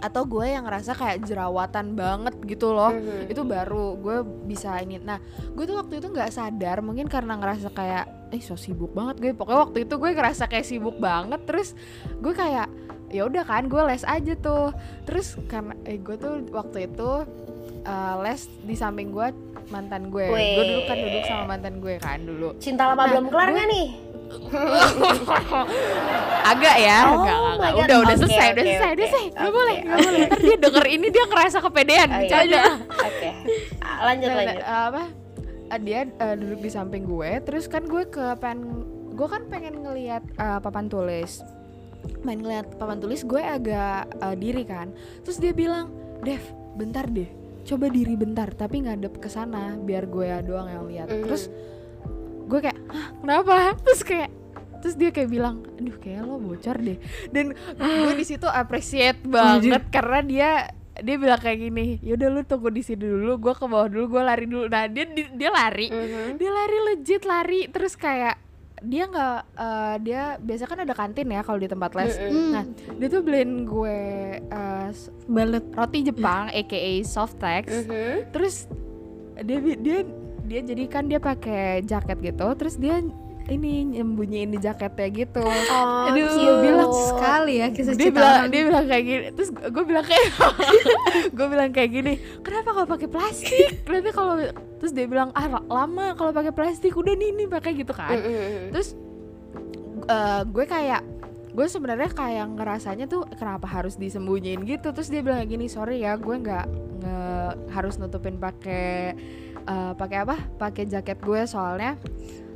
atau 0.00 0.22
gue 0.24 0.46
yang 0.48 0.64
ngerasa 0.64 0.96
kayak 0.96 1.22
jerawatan 1.22 1.92
banget 1.92 2.34
gitu 2.42 2.72
loh 2.72 2.88
Mhm. 2.88 3.28
itu 3.28 3.42
baru 3.44 3.94
gue 3.94 4.16
bisa 4.44 4.80
ini 4.80 4.96
nah 4.98 5.20
gue 5.50 5.62
tuh 5.62 5.76
waktu 5.76 6.00
itu 6.00 6.08
nggak 6.08 6.30
sadar 6.30 6.80
mungkin 6.80 7.04
karena 7.04 7.36
ngerasa 7.36 7.68
kayak 7.70 8.06
eh 8.30 8.38
so 8.38 8.54
sibuk 8.54 8.90
banget 8.90 9.16
gue. 9.18 9.32
Pokoknya 9.32 9.60
waktu 9.64 9.78
itu 9.82 9.94
gue 9.96 10.10
ngerasa 10.10 10.46
kayak 10.46 10.64
sibuk 10.64 10.96
banget 10.96 11.40
terus 11.44 11.74
gue 12.16 12.30
kayak 12.32 12.70
ya 13.08 13.24
udah 13.24 13.42
kan 13.42 13.66
gue 13.66 13.82
les 13.84 14.02
aja 14.02 14.34
tuh. 14.36 14.70
Terus 15.02 15.34
karena 15.44 15.74
eh 15.82 15.96
gue 15.96 16.14
tuh 16.14 16.46
waktu 16.48 16.86
itu 16.86 17.10
eh, 17.82 18.14
les 18.20 18.40
di 18.60 18.74
samping 18.74 19.10
gue 19.10 19.28
mantan 19.68 20.08
gue. 20.08 20.26
Gue 20.26 20.64
dulu 20.64 20.80
kan 20.84 20.96
duduk 20.96 21.22
sama 21.24 21.44
mantan 21.48 21.74
gue 21.76 21.94
kan 21.96 22.18
dulu. 22.20 22.48
Cinta 22.56 22.86
lama 22.86 22.98
Nah, 23.00 23.10
belum 23.10 23.26
kelar 23.28 23.46
gue- 23.46 23.54
nggak 23.56 23.68
nih? 23.68 23.88
Agak 26.46 26.76
ya. 26.78 26.98
Oh 27.04 27.14
enggak, 27.20 27.36
enggak, 27.36 27.72
udah 27.76 27.96
udah 28.00 28.14
Oke, 28.14 28.20
selesai 28.20 28.48
udah 28.48 28.62
oke, 28.62 28.70
selesai 28.70 28.90
udah 28.90 29.06
selesai. 29.06 29.24
Nggak 29.32 29.52
boleh 29.52 29.76
nggak 29.80 29.98
boleh. 30.00 30.20
Ntar 30.24 30.38
dia 30.40 30.56
denger 30.56 30.86
ini 30.88 31.06
dia 31.08 31.24
ngerasa 31.26 31.58
kepedean 31.60 32.06
Oh, 32.06 32.14
iya. 32.14 32.20
bercanda. 32.20 32.62
Oke. 33.00 33.28
Ah, 33.80 33.98
lanjut 34.06 34.28
Nah, 34.28 34.36
lanjut. 34.38 34.60
nah, 34.60 34.82
apa 34.86 35.02
eh, 35.70 35.80
dia 35.80 36.06
eh, 36.06 36.34
duduk 36.36 36.60
di 36.66 36.70
samping 36.70 37.06
gue 37.06 37.40
terus 37.46 37.70
kan 37.70 37.86
gue 37.86 38.04
ke 38.10 38.34
pengen 38.42 38.84
gue 39.14 39.28
kan 39.28 39.42
pengen 39.52 39.84
ngelihat 39.84 40.22
eh, 40.38 40.58
papan 40.62 40.88
tulis. 40.88 41.44
Main 42.24 42.40
ngeliat 42.40 42.80
papan 42.80 42.98
tulis 42.98 43.22
gue 43.28 43.42
agak 43.42 44.08
eh, 44.08 44.36
diri 44.36 44.64
kan. 44.64 44.90
Terus 45.22 45.38
dia 45.38 45.52
bilang 45.52 45.92
Dev 46.24 46.40
bentar 46.76 47.04
deh. 47.04 47.28
Coba 47.68 47.92
diri 47.92 48.16
bentar 48.16 48.48
tapi 48.56 48.88
ngadep 48.88 49.20
ke 49.20 49.28
sana 49.28 49.76
biar 49.76 50.08
gue 50.08 50.28
doang 50.48 50.68
yang 50.68 50.84
lihat. 50.88 51.08
Mhm. 51.12 51.22
terus 51.28 51.52
gue 52.50 52.60
kayak 52.64 52.78
Hah, 52.90 53.08
kenapa? 53.22 53.56
Terus 53.86 54.02
kayak 54.02 54.30
terus 54.80 54.96
dia 54.96 55.12
kayak 55.12 55.28
bilang 55.28 55.60
aduh 55.76 55.92
kayak 56.00 56.24
lo 56.24 56.40
bocor 56.40 56.80
deh. 56.80 56.96
Dan 57.28 57.52
gue 57.76 58.14
di 58.16 58.24
situ 58.24 58.48
appreciate 58.48 59.20
banget 59.28 59.84
karena 59.92 60.20
dia 60.24 60.50
dia 61.00 61.16
bilang 61.16 61.36
kayak 61.36 61.58
gini 61.60 61.84
yaudah 62.00 62.28
lu 62.28 62.42
tunggu 62.42 62.68
di 62.68 62.80
sini 62.80 63.02
dulu 63.02 63.36
gue 63.38 63.52
ke 63.52 63.64
bawah 63.64 63.86
dulu 63.86 64.04
gue 64.10 64.22
lari 64.22 64.44
dulu. 64.44 64.66
Nah 64.66 64.84
dia 64.86 65.04
di- 65.04 65.32
dia 65.32 65.50
lari. 65.50 65.86
Mhm. 65.86 66.36
dia 66.36 66.50
lari 66.50 66.78
legit 66.86 67.22
lari. 67.24 67.60
Terus 67.66 67.94
kayak 67.94 68.36
dia 68.80 69.04
nggak 69.04 69.36
eh, 69.54 69.94
dia 70.00 70.22
biasa 70.36 70.64
kan 70.64 70.78
ada 70.78 70.92
kantin 70.92 71.28
ya 71.28 71.40
kalau 71.40 71.56
di 71.56 71.66
tempat 71.66 71.92
les. 71.94 72.16
Mm-mm. 72.16 72.48
nah 72.50 72.64
dia 72.94 73.08
tuh 73.08 73.20
beliin 73.20 73.62
gue 73.62 73.98
eh, 74.40 74.88
balet 75.26 75.66
roti 75.70 76.00
Jepang 76.02 76.48
aka 76.48 76.78
softex 77.02 77.64
Mhm. 77.84 78.30
terus 78.30 78.64
dia 79.38 79.58
bi- 79.58 79.76
dia 79.76 80.00
dia 80.42 80.60
jadi 80.62 80.84
kan 80.86 81.04
dia 81.04 81.16
pakai 81.18 81.80
jaket 81.82 82.18
gitu. 82.20 82.46
Terus 82.54 82.74
dia 82.74 83.04
ini 83.50 83.98
nyembunyiin 83.98 84.50
di 84.50 84.58
jaketnya 84.58 85.08
gitu. 85.10 85.42
Oh, 85.42 86.06
Aduh, 86.06 86.26
cute. 86.30 86.60
bilang 86.62 86.90
sekali 86.94 87.54
ya 87.58 87.68
kisah 87.68 87.92
dia 87.92 88.06
cinta 88.06 88.18
bilang 88.18 88.44
dia 88.48 88.62
bilang 88.64 88.86
kayak 88.86 89.04
gini 89.04 89.24
terus 89.34 89.50
gue 89.50 89.84
bilang 89.84 90.06
kayak 90.06 90.24
gue 91.36 91.46
bilang 91.46 91.70
kayak 91.70 91.90
gini 91.90 92.12
kenapa 92.40 92.68
gak 92.72 92.88
pakai 92.88 93.08
plastik? 93.10 93.68
Nanti 93.84 94.10
kalau 94.10 94.34
terus 94.78 94.92
dia 94.94 95.04
bilang 95.04 95.34
ah 95.34 95.46
lama 95.60 96.14
kalau 96.14 96.30
pakai 96.30 96.50
plastik 96.50 96.94
udah 96.94 97.12
nih 97.12 97.34
nih 97.34 97.46
pakai 97.46 97.74
gitu 97.74 97.90
kan. 97.90 98.14
Terus 98.70 98.94
eh, 100.06 100.42
gue 100.46 100.64
kayak 100.64 101.02
gue 101.50 101.66
sebenarnya 101.66 102.14
kayak 102.14 102.46
ngerasanya 102.54 103.10
tuh 103.10 103.26
kenapa 103.34 103.66
harus 103.66 103.98
disembunyiin 103.98 104.62
gitu? 104.62 104.94
Terus 104.94 105.10
dia 105.10 105.20
bilang 105.20 105.42
gini 105.44 105.66
sorry 105.66 106.00
ya 106.00 106.14
gue 106.14 106.32
nggak 106.32 106.66
nge- 107.02 107.56
harus 107.74 107.98
nutupin 107.98 108.38
pakai 108.38 109.18
eh, 109.60 109.92
pakai 109.98 110.18
apa? 110.22 110.36
Pakai 110.56 110.86
jaket 110.86 111.18
gue 111.18 111.42
soalnya 111.44 111.98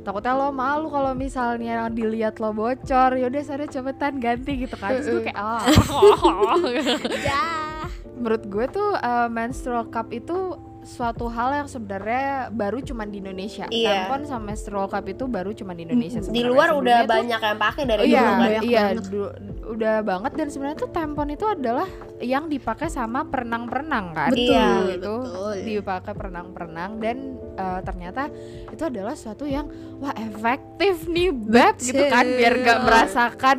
takutnya 0.05 0.37
lo 0.37 0.53
malu 0.53 0.93
kalau 0.93 1.17
misalnya 1.17 1.89
dilihat 1.89 2.37
lo 2.37 2.53
bocor. 2.53 3.17
Yaudah 3.17 3.41
sana 3.41 3.65
cepetan 3.65 4.21
ganti 4.21 4.61
gitu 4.61 4.77
kan. 4.77 4.93
Terus 4.93 5.09
gue 5.09 5.21
kayak 5.25 5.41
ah. 5.41 5.65
Menurut 8.15 8.43
gue 8.47 8.65
tuh 8.69 8.93
uh, 8.95 9.27
menstrual 9.27 9.89
cup 9.89 10.13
itu 10.13 10.55
suatu 10.85 11.25
hal 11.27 11.49
yang 11.55 11.67
sebenarnya 11.67 12.25
baru 12.49 12.77
cuman 12.79 13.09
di 13.09 13.17
Indonesia. 13.17 13.65
Iya. 13.67 14.05
Tampon 14.05 14.21
sama 14.23 14.43
menstrual 14.47 14.85
cup 14.85 15.03
itu 15.03 15.25
baru 15.25 15.49
cuman 15.51 15.73
di 15.73 15.83
Indonesia. 15.83 16.19
di 16.19 16.23
sebenarnya. 16.23 16.45
luar 16.47 16.69
udah 16.71 16.97
tuh- 16.99 17.11
banyak 17.11 17.41
yang 17.41 17.57
pakai 17.59 17.83
dari 17.83 17.99
Oh, 17.99 18.05
iya, 18.05 18.13
dulu 18.15 18.21
kan 18.23 18.37
banyak 18.39 18.61
iya, 18.63 18.83
banget. 18.85 19.05
du- 19.09 19.33
udah 19.65 19.95
banget 19.99 20.31
dan 20.35 20.47
sebenarnya 20.47 20.77
tuh 20.77 20.91
tampon 20.91 21.27
itu 21.27 21.45
adalah 21.47 21.89
yang 22.19 22.45
dipakai 22.45 22.85
sama 22.87 23.25
perenang-perenang 23.25 24.05
kan. 24.13 24.29
Betul, 24.29 24.45
Iya. 24.45 24.69
itu 24.93 25.13
betul. 25.17 25.53
dipakai 25.65 26.13
perenang-perenang 26.13 26.91
dan 26.99 27.17
eh, 27.55 27.81
ternyata 27.81 28.27
itu 28.67 28.83
adalah 28.83 29.15
suatu 29.15 29.43
yang 29.43 29.65
wah 29.97 30.13
efektif 30.13 31.07
nih 31.07 31.31
beb 31.31 31.75
gitu 31.79 32.03
kan 32.05 32.27
biar 32.27 32.53
gak 32.59 32.79
merasakan 32.83 33.57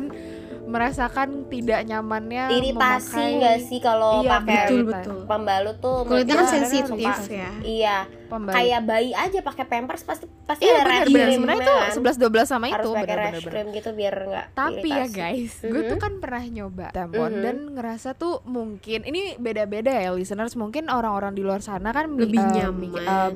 merasakan 0.67 1.47
tidak 1.47 1.79
nyamannya 1.81 2.51
iritasi 2.51 3.07
memakai 3.09 3.29
nggak 3.33 3.57
sih 3.63 3.79
kalau 3.79 4.19
Iya, 4.19 4.29
pakai 4.35 4.55
betul 4.61 4.79
Betul. 4.83 5.17
pembalut 5.23 5.77
tuh 5.77 5.97
Kulitnya 6.03 6.35
kan 6.35 6.47
sensitif 6.49 6.91
ya. 7.25 7.49
iya 7.61 7.97
pembalut. 8.27 8.51
kayak 8.53 8.81
bayi 8.83 9.11
aja 9.11 9.39
pakai 9.39 9.63
pampers 9.63 10.03
pasti 10.03 10.27
pasti 10.43 10.61
Iya 10.61 10.75
ada 10.75 10.83
benar 10.83 11.03
cream 11.05 11.31
sebenarnya 11.33 11.55
ya 11.57 11.63
itu 11.63 11.73
kan? 11.73 11.91
11 12.03 12.19
12 12.19 12.43
sama 12.45 12.65
harus 12.67 12.75
itu 12.77 12.89
pakai 12.93 13.15
benar. 13.15 13.33
cream 13.41 13.67
gitu 13.71 13.89
biar 13.91 14.15
nggak 14.21 14.45
Tapi 14.53 14.75
ya 14.85 14.97
iritasi. 15.01 15.15
guys, 15.15 15.53
gue 15.61 15.81
tuh 15.85 15.97
kan 15.97 16.13
pernah 16.17 16.43
nyoba 16.45 16.85
tampon 16.91 17.31
Mhm. 17.31 17.41
dan 17.41 17.55
ngerasa 17.73 18.09
tuh 18.13 18.35
mungkin 18.43 18.99
ini 19.01 19.21
beda-beda 19.37 19.91
ya 19.93 20.11
listeners 20.11 20.53
mungkin 20.53 20.87
orang-orang 20.87 21.31
di 21.31 21.41
luar 21.41 21.59
sana 21.59 21.89
kan 21.89 22.11
Lebih 22.11 22.37
eh, 22.37 22.51
nyaman. 22.53 22.91
eh, 22.99 23.31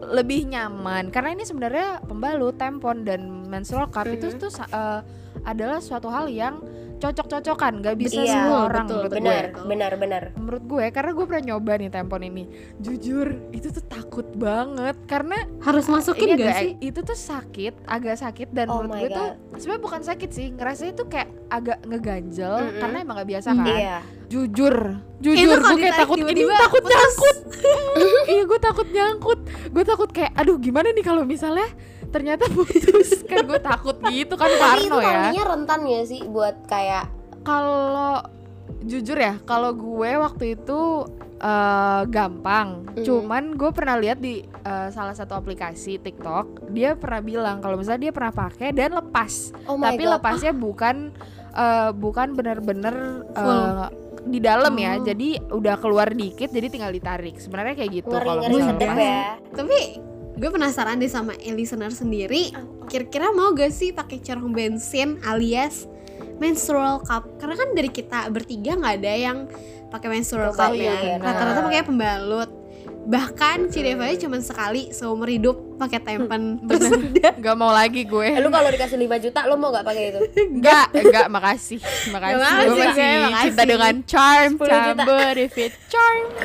lebih 0.00 0.46
nyaman 0.46 1.10
karena 1.10 1.34
ini 1.34 1.42
sebenarnya 1.42 2.00
pembalut 2.00 2.54
tampon 2.54 3.02
dan 3.02 3.18
menstrual 3.44 3.88
cup 3.88 4.06
itu 4.06 4.30
Mhm. 4.30 4.38
tuh 4.38 4.50
eh, 4.62 5.00
adalah 5.48 5.80
suatu 5.80 6.06
hal 6.06 6.28
yang 6.28 6.60
cocok-cocokan 6.98 7.78
nggak 7.78 7.94
bisa 7.96 8.18
Iya, 8.18 8.26
semua 8.28 8.50
betul, 8.50 8.66
orang 8.66 8.84
betul, 8.84 8.96
menurut 8.98 9.12
benar 9.14 9.42
gue 9.46 9.64
benar 9.64 9.92
benar 9.94 10.22
menurut 10.34 10.64
gue 10.66 10.84
karena 10.90 11.10
gue 11.12 11.24
pernah 11.24 11.44
nyoba 11.46 11.72
nih 11.74 11.88
tampon 11.88 12.22
ini 12.24 12.44
jujur 12.76 13.26
itu 13.52 13.68
tuh 13.70 13.84
takut 13.84 14.26
banget 14.34 14.98
karena 15.06 15.38
Harus 15.60 15.86
masukin 15.86 16.34
ini 16.34 16.42
gak 16.42 16.58
sih? 16.58 16.72
itu 16.82 16.98
tuh 17.00 17.14
sakit 17.14 17.86
agak 17.86 18.18
sakit 18.18 18.48
dan 18.50 18.66
Oh 18.66 18.82
menurut 18.82 18.98
gue 18.98 19.10
tuh 19.10 19.28
God. 19.30 19.56
sebenarnya 19.56 19.82
bukan 19.84 20.00
sakit 20.02 20.28
sih 20.28 20.46
ngerasanya 20.52 20.92
tuh 20.94 21.06
kayak 21.06 21.28
agak 21.48 21.78
ngeganjel 21.82 22.54
Mm-mm. 22.58 22.80
karena 22.82 22.96
emang 22.98 23.14
gak 23.16 23.30
biasa 23.30 23.48
Mm. 23.48 23.56
kan 23.56 23.66
iya 23.72 23.96
jujur 24.28 24.74
Itu 25.18 25.30
jujur 25.30 25.56
gue 25.56 25.76
kayak 25.80 25.96
takut 25.96 26.16
ini 26.18 26.26
tiba-tiba 26.34 26.54
takut 26.60 26.82
putus. 26.82 26.92
nyangkut 26.92 27.36
iya 28.32 28.42
gue 28.44 28.58
takut 28.60 28.88
nyangkut 28.90 29.40
gue 29.70 29.84
takut 29.86 30.10
kayak 30.10 30.32
aduh 30.34 30.58
gimana 30.58 30.90
nih 30.90 31.00
kalau 31.00 31.22
misalnya 31.22 31.70
ternyata 32.08 32.48
putus. 32.48 33.20
Kan 33.30 33.44
gue 33.44 33.60
takut 33.60 33.96
gitu 34.08 34.34
kan 34.34 34.48
tapi 34.48 34.88
itu 34.88 34.96
Parno 34.96 35.04
ya. 35.04 35.12
nantinya 35.28 35.44
rentan 35.52 35.80
ya 35.84 36.00
sih 36.02 36.24
buat 36.24 36.64
kayak 36.64 37.04
kalau 37.44 38.24
jujur 38.80 39.16
ya 39.16 39.36
kalau 39.44 39.76
gue 39.76 40.10
waktu 40.16 40.56
itu 40.56 40.80
eh, 41.38 42.02
gampang. 42.08 42.88
Mhm. 42.88 43.04
cuman 43.04 43.44
gue 43.54 43.70
pernah 43.70 43.94
lihat 44.00 44.18
di 44.18 44.40
eh, 44.42 44.88
salah 44.90 45.12
satu 45.12 45.36
aplikasi 45.36 46.00
TikTok 46.00 46.72
dia 46.72 46.96
pernah 46.96 47.20
bilang 47.20 47.56
kalau 47.60 47.76
misalnya 47.76 48.08
dia 48.08 48.12
pernah 48.16 48.32
pakai 48.32 48.72
dan 48.72 48.96
lepas. 48.96 49.52
Oh 49.68 49.76
my 49.76 49.92
tapi 49.92 50.02
god. 50.08 50.12
lepasnya 50.18 50.52
bukan 50.56 50.96
eh, 51.52 51.90
bukan 51.92 52.28
bener-bener 52.32 52.96
Full. 53.36 53.68
di 54.28 54.38
dalam 54.40 54.72
ya. 54.72 54.96
Oh. 54.96 55.04
jadi 55.04 55.28
udah 55.52 55.76
keluar 55.78 56.08
dikit 56.10 56.48
jadi 56.48 56.66
tinggal 56.72 56.90
ditarik. 56.90 57.36
Sebenarnya 57.36 57.76
kayak 57.76 57.92
gitu 57.92 58.12
kalau 58.16 58.40
misalnya 58.40 58.96
ya. 58.96 59.22
Tapi 59.52 60.07
gue 60.38 60.48
penasaran 60.48 60.96
deh 60.96 61.10
sama 61.10 61.34
listener 61.34 61.90
sendiri. 61.90 62.54
Kira-kira 62.86 63.28
mau 63.30 63.50
gak 63.50 63.68
sih 63.68 63.90
pakai 63.90 64.18
corong 64.18 64.50
bensin 64.50 65.18
alias 65.20 65.90
menstrual 66.38 67.02
cup? 67.02 67.26
Karena 67.36 67.54
kan 67.54 67.68
dari 67.72 67.90
kita 67.90 68.30
bertiga 68.30 68.72
nggak 68.72 68.94
ada 68.96 69.12
yang 69.12 69.38
pakai 69.88 70.08
menstrual 70.08 70.52
cup 70.52 70.72
iya, 70.72 70.94
ya. 70.94 71.16
benar. 71.18 71.26
Rata-rata 71.26 71.60
pakai 71.62 71.82
pembalut. 71.82 72.50
Bahkan 73.02 73.72
si 73.72 73.80
Deva 73.80 74.04
aja 74.04 74.20
cuma 74.20 74.36
sekali 74.38 74.92
seumur 74.92 75.26
hidup 75.26 75.56
pakai 75.74 75.96
tempen 75.98 76.60
terus 76.62 76.92
udah. 76.92 77.32
nggak 77.40 77.56
mau 77.56 77.72
lagi 77.72 78.04
gue 78.04 78.28
Eh, 78.28 78.38
lu 78.38 78.52
kalau 78.52 78.68
dikasih 78.68 79.00
5 79.00 79.24
juta 79.24 79.48
lu 79.48 79.56
mau 79.56 79.72
gak 79.72 79.80
pakai 79.80 80.12
itu 80.12 80.20
Enggak, 80.44 80.92
enggak, 80.92 81.26
makasih. 81.26 81.80
Makasih. 82.12 82.36
makasih, 82.36 82.68
Gue 82.68 82.76
masih 82.76 83.00
makasih. 83.24 83.44
cinta 83.48 83.62
dengan 83.64 83.94
charm, 84.04 84.50
10 84.52 84.60
juta. 84.60 84.68
chamber, 84.68 85.32
if 85.40 85.56
it 85.56 85.72
charm. 85.88 86.24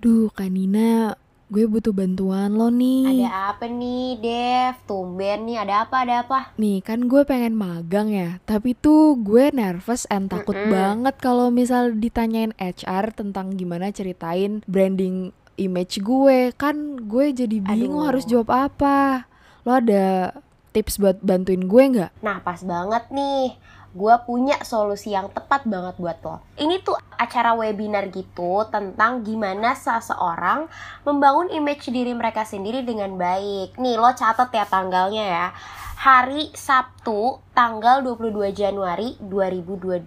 Duh, 0.00 0.32
Kanina, 0.32 1.12
gue 1.50 1.66
butuh 1.66 1.90
bantuan 1.90 2.54
lo 2.54 2.70
nih. 2.70 3.26
ada 3.26 3.52
apa 3.52 3.66
nih 3.66 4.16
Dev 4.16 4.74
tumben 4.86 5.50
nih 5.50 5.58
ada 5.58 5.82
apa 5.82 6.06
ada 6.06 6.22
apa 6.22 6.54
Nih, 6.54 6.78
kan 6.78 7.10
gue 7.10 7.26
pengen 7.26 7.58
magang 7.58 8.08
ya, 8.08 8.38
tapi 8.44 8.72
tuh 8.72 9.18
gue 9.18 9.50
nervous 9.50 10.06
and 10.06 10.30
takut 10.30 10.54
Mm-mm. 10.54 10.70
banget 10.70 11.14
kalau 11.18 11.50
misal 11.50 11.90
ditanyain 11.90 12.54
HR 12.54 13.10
tentang 13.10 13.58
gimana 13.58 13.90
ceritain 13.90 14.62
branding 14.64 15.34
image 15.56 15.98
gue. 16.00 16.54
Kan 16.54 17.04
gue 17.04 17.34
jadi 17.34 17.58
bingung 17.58 18.00
Aduh. 18.00 18.08
harus 18.14 18.24
jawab 18.24 18.48
apa. 18.48 19.26
Lo 19.66 19.76
ada 19.76 20.30
tips 20.70 20.96
buat 20.96 21.18
bantuin 21.20 21.66
gue 21.66 21.82
nggak? 21.98 22.22
Nah 22.22 22.38
pas 22.40 22.62
banget 22.62 23.10
nih 23.10 23.58
gue 23.90 24.14
punya 24.22 24.54
solusi 24.62 25.10
yang 25.10 25.34
tepat 25.34 25.66
banget 25.66 25.98
buat 25.98 26.18
lo. 26.22 26.38
Ini 26.54 26.78
tuh 26.86 26.94
acara 27.18 27.58
webinar 27.58 28.06
gitu 28.14 28.62
tentang 28.70 29.26
gimana 29.26 29.74
seseorang 29.74 30.70
membangun 31.02 31.50
image 31.50 31.90
diri 31.90 32.14
mereka 32.14 32.46
sendiri 32.46 32.86
dengan 32.86 33.18
baik. 33.18 33.74
Nih 33.82 33.98
lo 33.98 34.14
catat 34.14 34.50
ya 34.54 34.62
tanggalnya 34.66 35.24
ya. 35.26 35.46
Hari 36.00 36.54
Sabtu 36.56 37.44
tanggal 37.52 38.00
22 38.00 38.56
Januari 38.56 39.20
2022 39.20 40.00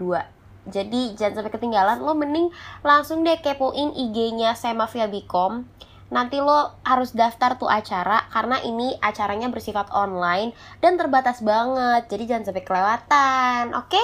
Jadi 0.64 1.14
jangan 1.14 1.44
sampai 1.44 1.54
ketinggalan. 1.54 2.00
Lo 2.02 2.16
mending 2.16 2.50
langsung 2.82 3.22
deh 3.22 3.38
kepoin 3.44 3.94
IG-nya 3.94 4.56
Semafia 4.56 5.12
Bikom 5.12 5.68
nanti 6.14 6.38
lo 6.38 6.78
harus 6.86 7.12
daftar 7.12 7.58
tuh 7.58 7.68
acara 7.68 8.30
karena 8.30 8.62
ini 8.62 8.94
acaranya 9.02 9.50
bersifat 9.50 9.90
online 9.90 10.54
dan 10.80 10.96
terbatas 10.96 11.42
banget. 11.42 12.06
Jadi 12.08 12.24
jangan 12.30 12.54
sampai 12.54 12.64
kelewatan 12.64 13.64
oke? 13.74 14.04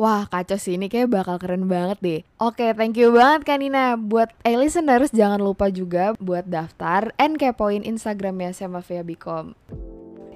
Wah 0.00 0.24
kacau 0.28 0.56
sih. 0.56 0.76
Ini 0.76 0.88
kayak 0.88 1.12
bakal 1.12 1.36
keren 1.40 1.68
banget 1.68 1.98
deh. 2.00 2.20
Oke 2.40 2.76
thank 2.76 2.96
you 2.96 3.12
banget 3.12 3.44
Kanina 3.44 3.96
Buat 4.00 4.32
eh, 4.44 4.56
listeners 4.56 5.12
jangan 5.12 5.40
lupa 5.40 5.68
juga 5.68 6.16
buat 6.16 6.44
daftar 6.48 7.12
And 7.20 7.36
kepoin 7.36 7.84
Instagramnya 7.84 8.56
sama 8.56 8.80
Via 8.80 9.04
Bikom 9.04 9.56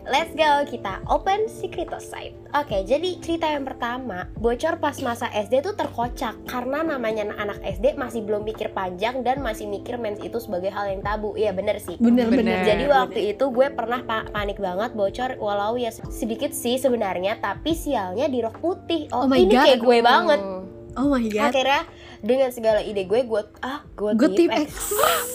let's 0.05 0.33
go 0.33 0.45
kita 0.65 1.01
open 1.07 1.47
secretos 1.47 2.05
site 2.05 2.37
oke 2.51 2.77
jadi 2.83 3.11
cerita 3.19 3.47
yang 3.47 3.65
pertama 3.65 4.29
bocor 4.35 4.77
pas 4.77 4.93
masa 5.01 5.27
SD 5.29 5.61
tuh 5.63 5.73
terkocak 5.73 6.37
karena 6.45 6.83
namanya 6.83 7.25
anak 7.35 7.59
SD 7.61 7.95
masih 7.95 8.21
belum 8.21 8.43
mikir 8.43 8.69
panjang 8.71 9.21
dan 9.21 9.41
masih 9.41 9.65
mikir 9.65 9.97
mens 9.97 10.21
itu 10.21 10.37
sebagai 10.37 10.69
hal 10.69 10.89
yang 10.89 11.01
tabu 11.01 11.33
iya 11.35 11.51
bener 11.51 11.79
sih 11.79 11.97
Bener 11.97 12.27
Bener. 12.27 12.45
bener. 12.57 12.61
Jadi 12.65 12.85
waktu 12.87 13.21
itu 13.31 13.45
gue 13.47 13.69
pernah 13.71 14.01
pa- 14.01 14.27
panik 14.27 14.57
banget 14.57 14.93
bocor 14.93 15.37
walau 15.37 15.75
ya 15.75 15.89
sedikit 15.91 16.51
sih 16.51 16.77
sebenarnya 16.77 17.37
tapi 17.37 17.73
sialnya 17.73 18.27
di 18.27 18.39
rok 18.39 18.57
putih. 18.59 19.09
Oh, 19.11 19.25
Oh 19.25 19.27
my 19.27 19.39
ini 19.39 19.53
God. 19.53 19.65
kayak 19.65 19.81
gue 19.81 19.99
banget. 20.01 20.41
Oh 20.95 21.09
my 21.09 21.25
god. 21.27 21.51
Akhirnya 21.51 21.83
dengan 22.21 22.49
segala 22.49 22.81
ide 22.81 23.03
gue 23.03 23.21
gue 23.23 23.43
ah 23.61 23.83
gue 23.91 24.11
tip 24.15 24.49
tip 24.49 24.51
X. 24.53 24.69
X. 24.69 24.75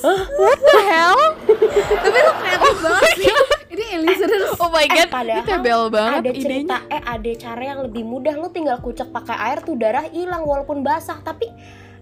What 0.42 0.60
the 0.60 0.78
hell? 0.84 1.20
Tapi 2.04 2.18
lo 2.18 2.32
kreatif 2.36 2.76
banget 2.80 3.12
sih. 3.16 3.34
Ini 3.70 3.86
god, 5.00 5.08
ini 5.08 5.12
padahal 5.12 5.44
tebel 5.46 5.82
banget 5.90 6.14
ada 6.16 6.30
idenya 6.30 6.44
cerita 6.44 6.76
eh 6.88 7.02
ada 7.02 7.32
cara 7.34 7.64
yang 7.66 7.80
lebih 7.82 8.04
mudah 8.04 8.34
lu 8.36 8.48
tinggal 8.50 8.78
kucek 8.78 9.08
pakai 9.10 9.36
air 9.40 9.60
tuh 9.60 9.76
darah 9.76 10.06
hilang 10.06 10.44
walaupun 10.44 10.80
basah 10.80 11.20
tapi 11.20 11.48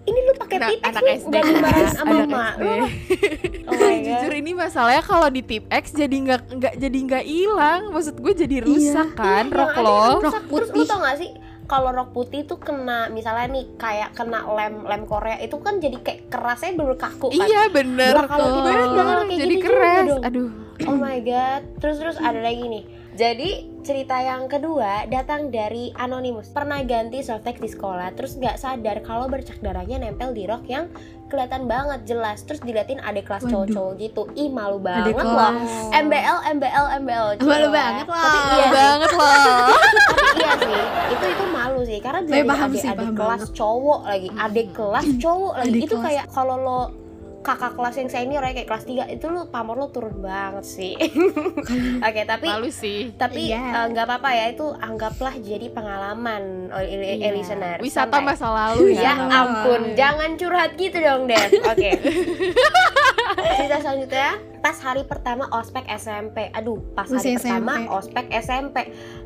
ini 0.02 0.18
lu 0.22 0.32
pakai 0.34 0.56
tip 0.58 0.80
X 0.82 0.94
lu 0.94 1.08
SD. 1.20 1.28
gak 1.30 1.44
dimarahin 1.44 1.88
sama 1.98 2.12
SD. 2.16 2.32
lu. 2.58 2.72
Oh 3.68 3.76
god. 3.76 4.00
Jujur 4.00 4.32
ini 4.34 4.52
masalahnya 4.52 5.04
kalau 5.04 5.28
di 5.28 5.42
tip 5.42 5.68
X 5.68 5.92
jadi 5.92 6.16
nggak 6.16 6.40
nggak 6.50 6.74
jadi 6.80 6.98
nggak 7.04 7.24
hilang 7.26 7.80
Maksud 7.92 8.16
gue 8.16 8.32
jadi 8.34 8.56
rusak 8.58 9.12
kan 9.12 9.44
Yang 9.44 9.60
rok 9.60 9.74
lo 9.76 10.00
rusak. 10.18 10.24
Rok 10.24 10.44
Terus 10.48 10.68
lu 10.68 10.72
putih. 10.74 10.88
tau 10.88 10.98
gak 10.98 11.16
sih 11.18 11.30
kalau 11.68 11.92
rok 11.92 12.10
putih 12.10 12.40
tuh 12.42 12.56
kena 12.56 13.12
misalnya 13.12 13.44
nih 13.52 13.76
kayak 13.76 14.16
kena 14.16 14.40
lem 14.48 14.88
lem 14.88 15.04
Korea 15.04 15.36
itu 15.36 15.60
kan 15.60 15.76
jadi 15.76 16.00
kayak 16.00 16.20
kerasnya 16.26 16.72
bener 16.72 16.96
kaku 16.96 17.28
kan. 17.28 17.44
Iya 17.44 17.62
bener 17.68 18.14
kalau 18.24 18.46
Betul. 18.48 18.56
tiba-tiba 18.64 19.02
kayak 19.04 19.28
Jadi 19.36 19.54
juga 19.54 19.66
keras. 19.68 20.08
Aduh 20.24 20.48
Oh 20.86 20.94
my 20.94 21.18
god. 21.24 21.66
Terus 21.82 21.98
terus 21.98 22.18
ada 22.22 22.38
lagi 22.38 22.62
nih. 22.62 22.84
Jadi 23.18 23.66
cerita 23.82 24.14
yang 24.20 24.46
kedua 24.46 25.08
datang 25.10 25.50
dari 25.50 25.90
Anonymous. 25.96 26.54
Pernah 26.54 26.86
ganti 26.86 27.18
softtek 27.18 27.58
di 27.58 27.66
sekolah, 27.66 28.14
terus 28.14 28.38
nggak 28.38 28.60
sadar 28.60 29.02
kalau 29.02 29.26
bercak 29.26 29.58
darahnya 29.58 29.98
nempel 29.98 30.30
di 30.30 30.46
rok 30.46 30.62
yang 30.70 30.86
kelihatan 31.26 31.66
banget 31.66 32.06
jelas. 32.06 32.46
Terus 32.46 32.62
diliatin 32.62 33.02
ada 33.02 33.18
kelas 33.18 33.42
cowok-cowok 33.50 33.92
gitu. 33.98 34.22
Ih 34.38 34.52
malu 34.54 34.78
banget 34.78 35.18
loh. 35.18 35.34
kelas. 35.34 35.56
MBL, 35.98 36.38
MBL, 36.62 36.86
MBL. 37.02 37.26
Malu 37.42 37.66
Cila. 37.66 37.68
banget 37.74 38.06
loh. 38.06 38.22
Tapi 38.22 38.38
iya 38.38 38.66
sih, 38.68 38.76
banget 38.76 39.10
loh 39.10 39.32
tapi 39.42 40.26
iya 40.38 40.52
sih. 40.54 40.80
Itu 41.10 41.24
itu 41.26 41.44
malu 41.50 41.80
sih 41.82 41.98
karena 41.98 42.20
sih, 42.22 42.42
adik-adik 42.46 43.10
kelas 43.18 43.42
banget. 43.42 43.56
cowok 43.56 44.00
lagi, 44.06 44.28
adik 44.36 44.68
kelas 44.76 45.06
cowok 45.18 45.54
lagi. 45.58 45.70
Adik 45.74 45.82
itu 45.90 45.96
kelas. 45.98 46.06
kayak 46.06 46.26
kalau 46.30 46.56
lo 46.60 46.80
kakak 47.48 47.72
kelas 47.72 47.96
yang 47.96 48.08
senior 48.08 48.42
ya 48.42 48.52
kayak 48.52 48.68
kelas 48.68 48.84
3 48.84 49.08
itu 49.10 49.24
lu 49.26 49.48
pamor 49.48 49.74
lu 49.74 49.88
turun 49.88 50.20
banget 50.20 50.62
sih 50.62 50.92
oke 52.06 52.20
tapi 52.22 52.44
Malu 52.46 52.68
sih. 52.68 53.08
tapi 53.14 53.48
Iya. 53.48 53.60
eh, 53.74 53.86
nggak 53.88 54.04
apa-apa 54.04 54.30
ya 54.30 54.44
itu 54.50 54.68
anggaplah 54.70 55.32
jadi 55.34 55.66
pengalaman 55.68 56.68
oh, 56.68 56.82
ili- 56.82 57.16
Iya. 57.18 57.32
listener 57.32 57.76
Wisata 57.78 58.20
masa 58.20 58.46
lalu 58.46 58.92
ya 58.92 59.16
ya. 59.16 59.32
ampun 59.34 59.94
jangan 59.94 60.36
curhat 60.36 60.76
gitu 60.76 60.98
dong 60.98 61.24
Dev 61.24 61.48
oke 61.64 61.90
cerita 63.58 63.76
selanjutnya. 63.80 64.30
Pas 64.58 64.74
hari 64.76 65.02
pertama 65.02 65.46
ospek 65.52 65.86
SMP 65.88 66.50
aduh 66.50 66.82
pas 66.92 67.06
hari 67.06 67.14
Masih 67.16 67.34
pertama 67.38 67.72
SMP. 67.76 67.90
ospek 67.92 68.26
SMP 68.36 68.76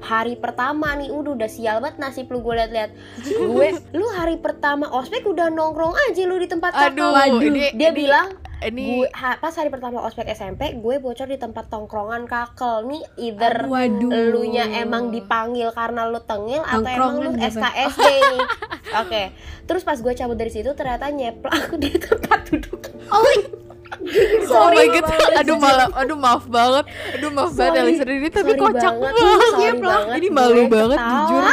hari 0.02 0.34
pertama 0.36 0.88
nih 0.94 1.08
udah 1.08 1.32
udah 1.34 1.48
sial 1.48 1.76
banget 1.78 1.96
nasib 1.98 2.28
lu 2.28 2.40
gue 2.40 2.54
liat-liat. 2.54 2.90
Gue 3.24 3.68
lu 3.90 4.06
hari 4.10 4.36
pertama 4.36 4.88
ospek 4.90 5.24
udah 5.24 5.48
nongkrong 5.48 5.96
aja 6.06 6.22
lu 6.22 6.36
di 6.36 6.46
tempat 6.46 6.72
Aduh, 6.74 7.12
kakak 7.12 7.40
ini 7.40 7.70
dia 7.70 7.88
ini- 7.88 7.96
bilang 7.96 8.28
ini 8.62 8.82
gue 8.94 9.08
ha- 9.10 9.36
pas 9.36 9.50
hari 9.50 9.68
pertama 9.68 9.98
ospek 10.00 10.28
SMP 10.28 10.76
gue 10.76 10.94
bocor 10.96 11.26
di 11.26 11.34
tempat 11.34 11.66
tongkrongan 11.66 12.24
kakel 12.24 12.84
nih. 12.84 13.02
Either 13.18 13.66
Waduh. 13.66 14.12
elunya 14.12 14.68
emang 14.76 15.08
dipanggil 15.08 15.72
karena 15.72 16.06
lu 16.06 16.20
tengil 16.20 16.60
atau 16.60 16.84
emang 16.84 17.14
lu? 17.18 17.30
SKSD 17.34 18.04
nih. 18.04 18.40
Oke 18.98 19.22
terus 19.62 19.80
pas 19.80 19.96
gue 19.96 20.12
cabut 20.12 20.34
dari 20.34 20.50
situ 20.50 20.68
ternyata 20.72 21.08
nyeplak 21.08 21.72
di 21.82 21.88
tempat 21.90 22.40
duduk. 22.46 22.92
Oh, 23.08 23.24
Oh 24.52 24.68
my 24.72 24.86
god, 24.88 25.04
banget, 25.04 25.32
aduh 25.44 25.56
malah, 25.60 25.88
aduh 25.92 26.16
maaf 26.16 26.44
banget, 26.48 26.84
aduh 27.12 27.30
maaf 27.32 27.52
banget 27.52 27.76
Sorry, 27.76 27.92
Elisa 27.92 28.04
ini 28.08 28.28
tapi 28.32 28.52
sorry 28.56 28.60
kocak 28.64 28.94
banget, 28.96 29.20
banget, 29.20 29.50
sorry 29.52 29.80
banget. 29.80 30.16
Ini 30.16 30.28
malu 30.32 30.62
banget. 30.68 30.98
ketawa. 30.98 31.28
jujur. 31.28 31.44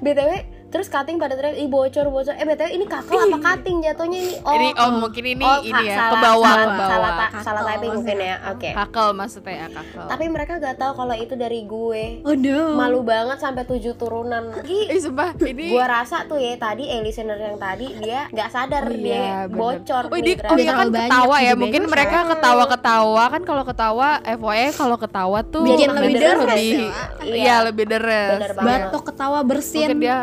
btw 0.00 0.30
terus 0.66 0.86
cutting 0.86 1.16
pada 1.16 1.32
teriak 1.32 1.54
ih 1.54 1.66
bocor 1.66 2.10
bocor 2.10 2.34
eh 2.34 2.42
btw 2.42 2.68
ini 2.68 2.84
kakel 2.84 3.16
apa 3.16 3.38
cutting 3.38 3.76
jatuhnya 3.80 4.18
ini 4.18 4.34
oh 4.40 4.52
ini 4.52 4.68
oh 4.74 4.90
mungkin 4.98 5.24
ini 5.24 5.40
oh, 5.40 5.58
ini 5.62 5.82
ya 5.84 5.96
salah, 5.96 6.10
ke 6.10 6.16
bawah 6.18 6.42
salah, 6.44 6.58
ke 6.58 6.66
bawah. 6.68 6.88
salah, 6.88 7.10
ta- 7.10 7.24
Kakel, 7.26 7.42
salah 7.42 7.62
typing 7.64 7.92
mungkin 7.94 8.16
ya 8.18 8.36
oke 8.50 8.70
Kakel 8.74 9.08
maksudnya 9.12 9.54
ya 9.54 9.66
kakel. 9.70 10.04
tapi 10.06 10.24
mereka 10.26 10.52
gak 10.58 10.76
tahu 10.76 10.92
kalau 10.96 11.14
itu 11.14 11.34
dari 11.34 11.60
gue 11.62 12.04
oh 12.20 12.34
no. 12.34 12.60
malu 12.74 13.00
banget 13.00 13.38
sampai 13.38 13.62
tujuh 13.62 13.94
turunan 13.94 14.44
Ih, 14.62 14.90
eh 14.90 14.98
sumpah 14.98 15.38
ini 15.40 15.70
gua 15.70 15.86
rasa 15.86 16.26
tuh 16.26 16.36
ya 16.36 16.58
tadi 16.58 16.84
eh 16.84 16.98
listener 16.98 17.38
yang 17.38 17.56
tadi 17.56 17.86
dia 17.96 18.26
nggak 18.28 18.48
sadar 18.48 18.82
Oh 18.82 18.90
dia 18.90 19.14
iya, 19.14 19.38
bener. 19.46 19.56
bocor 19.56 20.04
Oh, 20.06 20.18
dia, 20.18 20.34
oh, 20.38 20.56
dia 20.56 20.70
ternyata. 20.70 20.76
kan 20.76 20.88
ketawa 20.88 21.36
ya. 21.38 21.52
Mungkin 21.54 21.82
bocor. 21.82 21.92
mereka 21.92 22.18
ketawa-ketawa 22.28 23.22
kan 23.28 23.42
kalau 23.42 23.64
ketawa 23.64 24.08
FYI 24.22 24.68
kalau 24.72 24.96
ketawa 24.96 25.38
tuh 25.42 25.64
Bikin 25.64 25.90
lebih 25.90 26.14
deres 26.16 26.40
lebih 26.40 26.70
ya. 26.70 26.90
Iya. 27.22 27.34
Iya, 27.36 27.54
lebih 27.66 27.84
deres. 27.86 28.38
Batuk 28.56 29.02
ketawa 29.04 29.38
bersin. 29.42 29.88
Mungkin 29.90 30.00
dia 30.00 30.18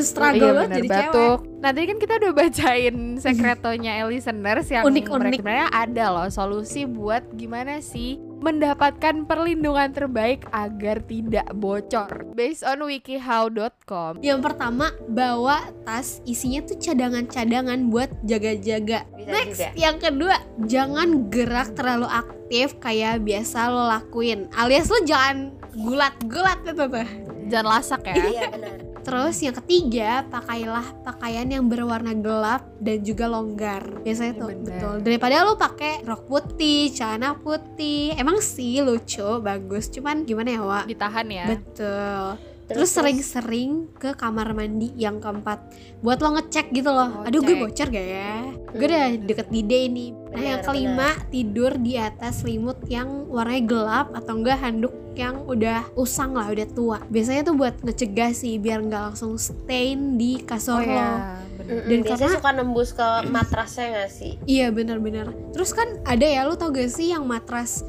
struggle 0.00 0.48
iya, 0.48 0.56
banget 0.56 0.70
bener, 0.70 0.78
jadi 0.80 0.88
batuk. 0.88 1.38
Nah 1.60 1.70
tadi 1.70 1.84
kan 1.84 1.98
kita 2.00 2.14
udah 2.16 2.32
bacain 2.32 2.96
sekretonya 3.20 3.92
listeners 4.08 4.66
yang 4.74 4.84
Unik-unik. 4.88 5.20
mereka 5.20 5.40
sebenarnya 5.44 5.68
ada 5.68 6.04
loh 6.08 6.28
solusi 6.32 6.88
buat 6.88 7.22
gimana 7.36 7.84
sih 7.84 8.16
mendapatkan 8.42 9.22
perlindungan 9.22 9.94
terbaik 9.94 10.50
agar 10.50 10.98
tidak 11.06 11.46
bocor. 11.54 12.26
Based 12.34 12.66
on 12.66 12.82
wikihow.com. 12.82 14.18
Yang 14.18 14.40
pertama, 14.42 14.90
bawa 15.06 15.70
tas 15.86 16.18
isinya 16.26 16.66
tuh 16.66 16.74
cadangan-cadangan 16.82 17.86
buat 17.86 18.10
jaga-jaga. 18.26 19.06
Next, 19.22 19.62
juga. 19.62 19.78
yang 19.78 19.96
kedua, 20.02 20.36
jangan 20.66 21.30
gerak 21.30 21.78
terlalu 21.78 22.10
aktif 22.10 22.74
kayak 22.82 23.22
biasa 23.22 23.70
lo 23.70 23.86
lakuin. 23.86 24.50
Alias 24.58 24.90
lo 24.90 24.98
jangan 25.06 25.54
gulat-gulat 25.78 26.58
gitu 26.66 26.84
tuh. 26.90 27.08
Jangan 27.46 27.66
lasak 27.78 28.10
ya. 28.10 28.14
iya 28.26 28.44
benar 28.58 28.91
Terus 29.02 29.36
yang 29.42 29.56
ketiga, 29.58 30.22
pakailah 30.30 30.86
pakaian 31.02 31.46
yang 31.50 31.66
berwarna 31.66 32.14
gelap 32.14 32.62
dan 32.78 33.02
juga 33.02 33.26
longgar. 33.26 33.82
Biasanya 34.06 34.32
tuh 34.38 34.48
Bener. 34.54 34.62
betul. 34.62 34.94
Daripada 35.02 35.34
lo 35.42 35.58
pakai 35.58 36.06
rok 36.06 36.22
putih, 36.30 36.90
celana 36.94 37.34
putih. 37.34 38.14
Emang 38.14 38.38
sih 38.38 38.78
lucu, 38.78 39.42
bagus. 39.42 39.90
Cuman 39.90 40.22
gimana 40.22 40.54
ya, 40.54 40.62
Wak? 40.62 40.84
Ditahan 40.86 41.26
ya. 41.28 41.46
Betul. 41.50 42.51
Terus 42.64 42.90
sering-sering 42.90 43.90
ke 43.92 44.14
kamar 44.14 44.52
mandi 44.52 44.94
yang 44.94 45.18
keempat 45.18 45.60
buat 46.00 46.18
lo 46.18 46.34
ngecek 46.34 46.72
gitu 46.72 46.88
loh. 46.88 47.20
Oh, 47.20 47.26
Aduh, 47.26 47.40
gue 47.40 47.58
bocor 47.58 47.86
gak 47.86 48.06
ya? 48.06 48.48
Gue 48.70 48.86
udah 48.86 49.06
deket 49.18 49.48
di 49.48 49.60
day 49.60 49.84
nih. 49.86 50.10
Nah, 50.32 50.40
yang 50.40 50.60
kelima 50.62 51.08
tidur 51.28 51.76
di 51.76 51.94
atas 51.94 52.40
selimut 52.40 52.80
yang 52.86 53.28
warnanya 53.28 53.64
gelap 53.66 54.06
atau 54.14 54.32
enggak 54.34 54.56
handuk 54.58 54.94
yang 55.12 55.44
udah 55.44 55.84
usang 55.92 56.32
lah, 56.32 56.48
udah 56.48 56.64
tua. 56.72 56.98
Biasanya 57.04 57.44
tuh 57.44 57.54
buat 57.54 57.76
ngecegah 57.78 58.32
sih 58.32 58.56
biar 58.56 58.80
nggak 58.80 59.12
langsung 59.12 59.36
stain 59.36 60.16
di 60.16 60.40
kasur 60.40 60.80
Oh 60.80 60.80
lo. 60.80 60.88
ya, 60.88 61.12
bener. 61.52 61.68
Mm-mm, 61.68 61.84
Dan 61.84 61.98
biasanya 62.00 62.16
karena- 62.24 62.36
suka 62.40 62.50
nembus 62.56 62.90
ke 62.90 63.08
matrasnya 63.28 63.86
gak 63.92 64.10
sih 64.10 64.32
Iya 64.44 64.66
bener-bener. 64.70 65.26
Terus 65.52 65.70
kan 65.70 66.00
ada 66.02 66.24
ya 66.24 66.42
lu 66.42 66.56
tau 66.56 66.72
gak 66.72 66.88
sih 66.88 67.12
yang 67.12 67.22
matras 67.22 67.84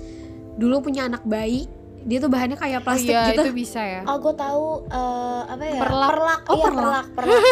dulu 0.53 0.83
punya 0.83 1.07
anak 1.07 1.23
bayi 1.23 1.65
dia 2.03 2.17
tuh 2.17 2.27
bahannya 2.27 2.55
kayak 2.55 2.79
Oh 2.79 2.85
plastik 2.85 3.09
iya, 3.09 3.31
gitu. 3.31 3.41
itu 3.41 3.51
bisa 3.55 3.79
ya. 3.79 4.01
oh 4.03 4.17
gue 4.17 4.33
tahu 4.33 4.65
eh, 4.85 5.41
apa 5.45 5.63
ya 5.63 5.79
Perlak. 5.79 6.09
perlak 6.09 6.41
Oh, 6.43 6.53
iya 6.53 6.63
perlak. 6.65 7.05
perlak 7.11 7.41
perlak 7.41 7.43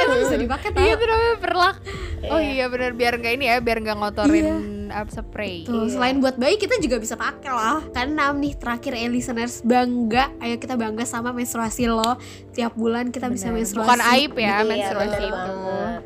itu 0.04 0.16
bisa 0.20 0.36
dipakai 0.36 0.68
tau. 0.70 0.80
Iya 0.80 0.92
itu 0.92 1.04
namanya 1.04 1.36
perlak. 1.38 1.76
Oh 2.22 2.36
Iya. 2.36 2.50
iya 2.52 2.64
bener 2.66 2.92
biar 2.92 3.12
nggak 3.16 3.32
ini 3.32 3.44
ya, 3.46 3.56
biar 3.58 3.78
nggak 3.80 3.96
ngotorin 3.96 4.48
apa 4.90 5.08
spray. 5.08 5.62
Tuh, 5.62 5.86
Iya. 5.86 5.94
selain 5.94 6.18
buat 6.18 6.34
bayi 6.34 6.54
kita 6.54 6.76
juga 6.76 6.98
bisa 6.98 7.14
pakai 7.14 7.48
loh. 7.48 7.78
Keenam 7.88 8.36
nih 8.36 8.54
terakhir 8.54 8.92
ya 8.92 9.06
listeners 9.06 9.62
bangga, 9.62 10.34
ayo 10.38 10.56
kita 10.56 10.74
bangga 10.74 11.04
sama 11.04 11.30
menstruasi 11.30 11.86
lo. 11.86 12.18
Tiap 12.50 12.74
bulan 12.74 13.08
kita 13.08 13.26
bisa 13.26 13.48
Bener. 13.48 13.62
menstruasi. 13.62 13.86
Bukan 13.86 14.00
aib 14.10 14.32
ya 14.34 14.46
Iya, 14.52 14.66
menstruasi 14.66 15.22
itu. 15.22 15.54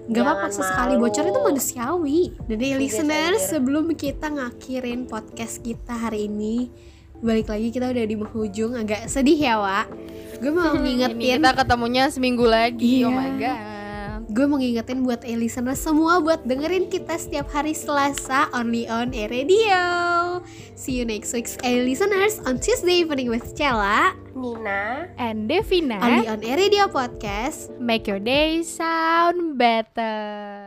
Gak 0.06 0.22
apa-apa 0.22 0.46
sesekali 0.50 0.94
bocor 0.94 1.24
itu 1.24 1.40
manusiawi. 1.40 2.20
Dan 2.44 2.56
nih 2.58 2.68
Iya, 2.68 2.76
listeners 2.76 3.42
sebelum 3.48 3.88
kita 3.90 4.28
ngakhirin 4.28 5.08
podcast 5.08 5.58
kita 5.58 5.96
hari 5.98 6.28
ini, 6.28 6.68
balik 7.24 7.48
lagi 7.48 7.72
kita 7.72 7.88
udah 7.88 8.04
di 8.04 8.16
penghujung 8.20 8.76
agak 8.76 9.08
sedih 9.08 9.40
ya 9.40 9.56
Wak. 9.56 9.86
Gue 10.44 10.52
mau 10.52 10.74
Ini 10.76 10.84
ngingetin 10.84 11.40
kita 11.40 11.50
ketemunya 11.56 12.04
seminggu 12.12 12.44
lagi. 12.44 13.00
Iya. 13.00 13.08
Oh 13.08 13.12
my 13.16 13.30
god. 13.40 13.60
Gue 14.24 14.44
mau 14.48 14.56
ngingetin 14.56 15.04
buat 15.04 15.20
e 15.24 15.36
listeners 15.36 15.84
semua 15.84 16.16
buat 16.20 16.44
dengerin 16.48 16.88
kita 16.88 17.12
setiap 17.16 17.48
hari 17.52 17.76
Selasa 17.76 18.48
only 18.56 18.88
on 18.88 19.12
e 19.12 19.28
radio. 19.28 19.84
See 20.74 20.96
you 20.96 21.04
next 21.04 21.32
week 21.36 21.48
e 21.60 21.84
listeners 21.84 22.40
on 22.48 22.56
Tuesday 22.56 23.04
evening 23.04 23.28
with 23.28 23.44
Cella 23.52 24.16
Nina 24.32 25.12
And 25.20 25.44
Devina, 25.46 26.00
only 26.00 26.26
on 26.26 26.40
e 26.40 26.52
radio 26.56 26.88
podcast. 26.88 27.68
make 27.76 28.08
your 28.08 28.20
day 28.20 28.64
sound 28.64 29.60
better. 29.60 30.63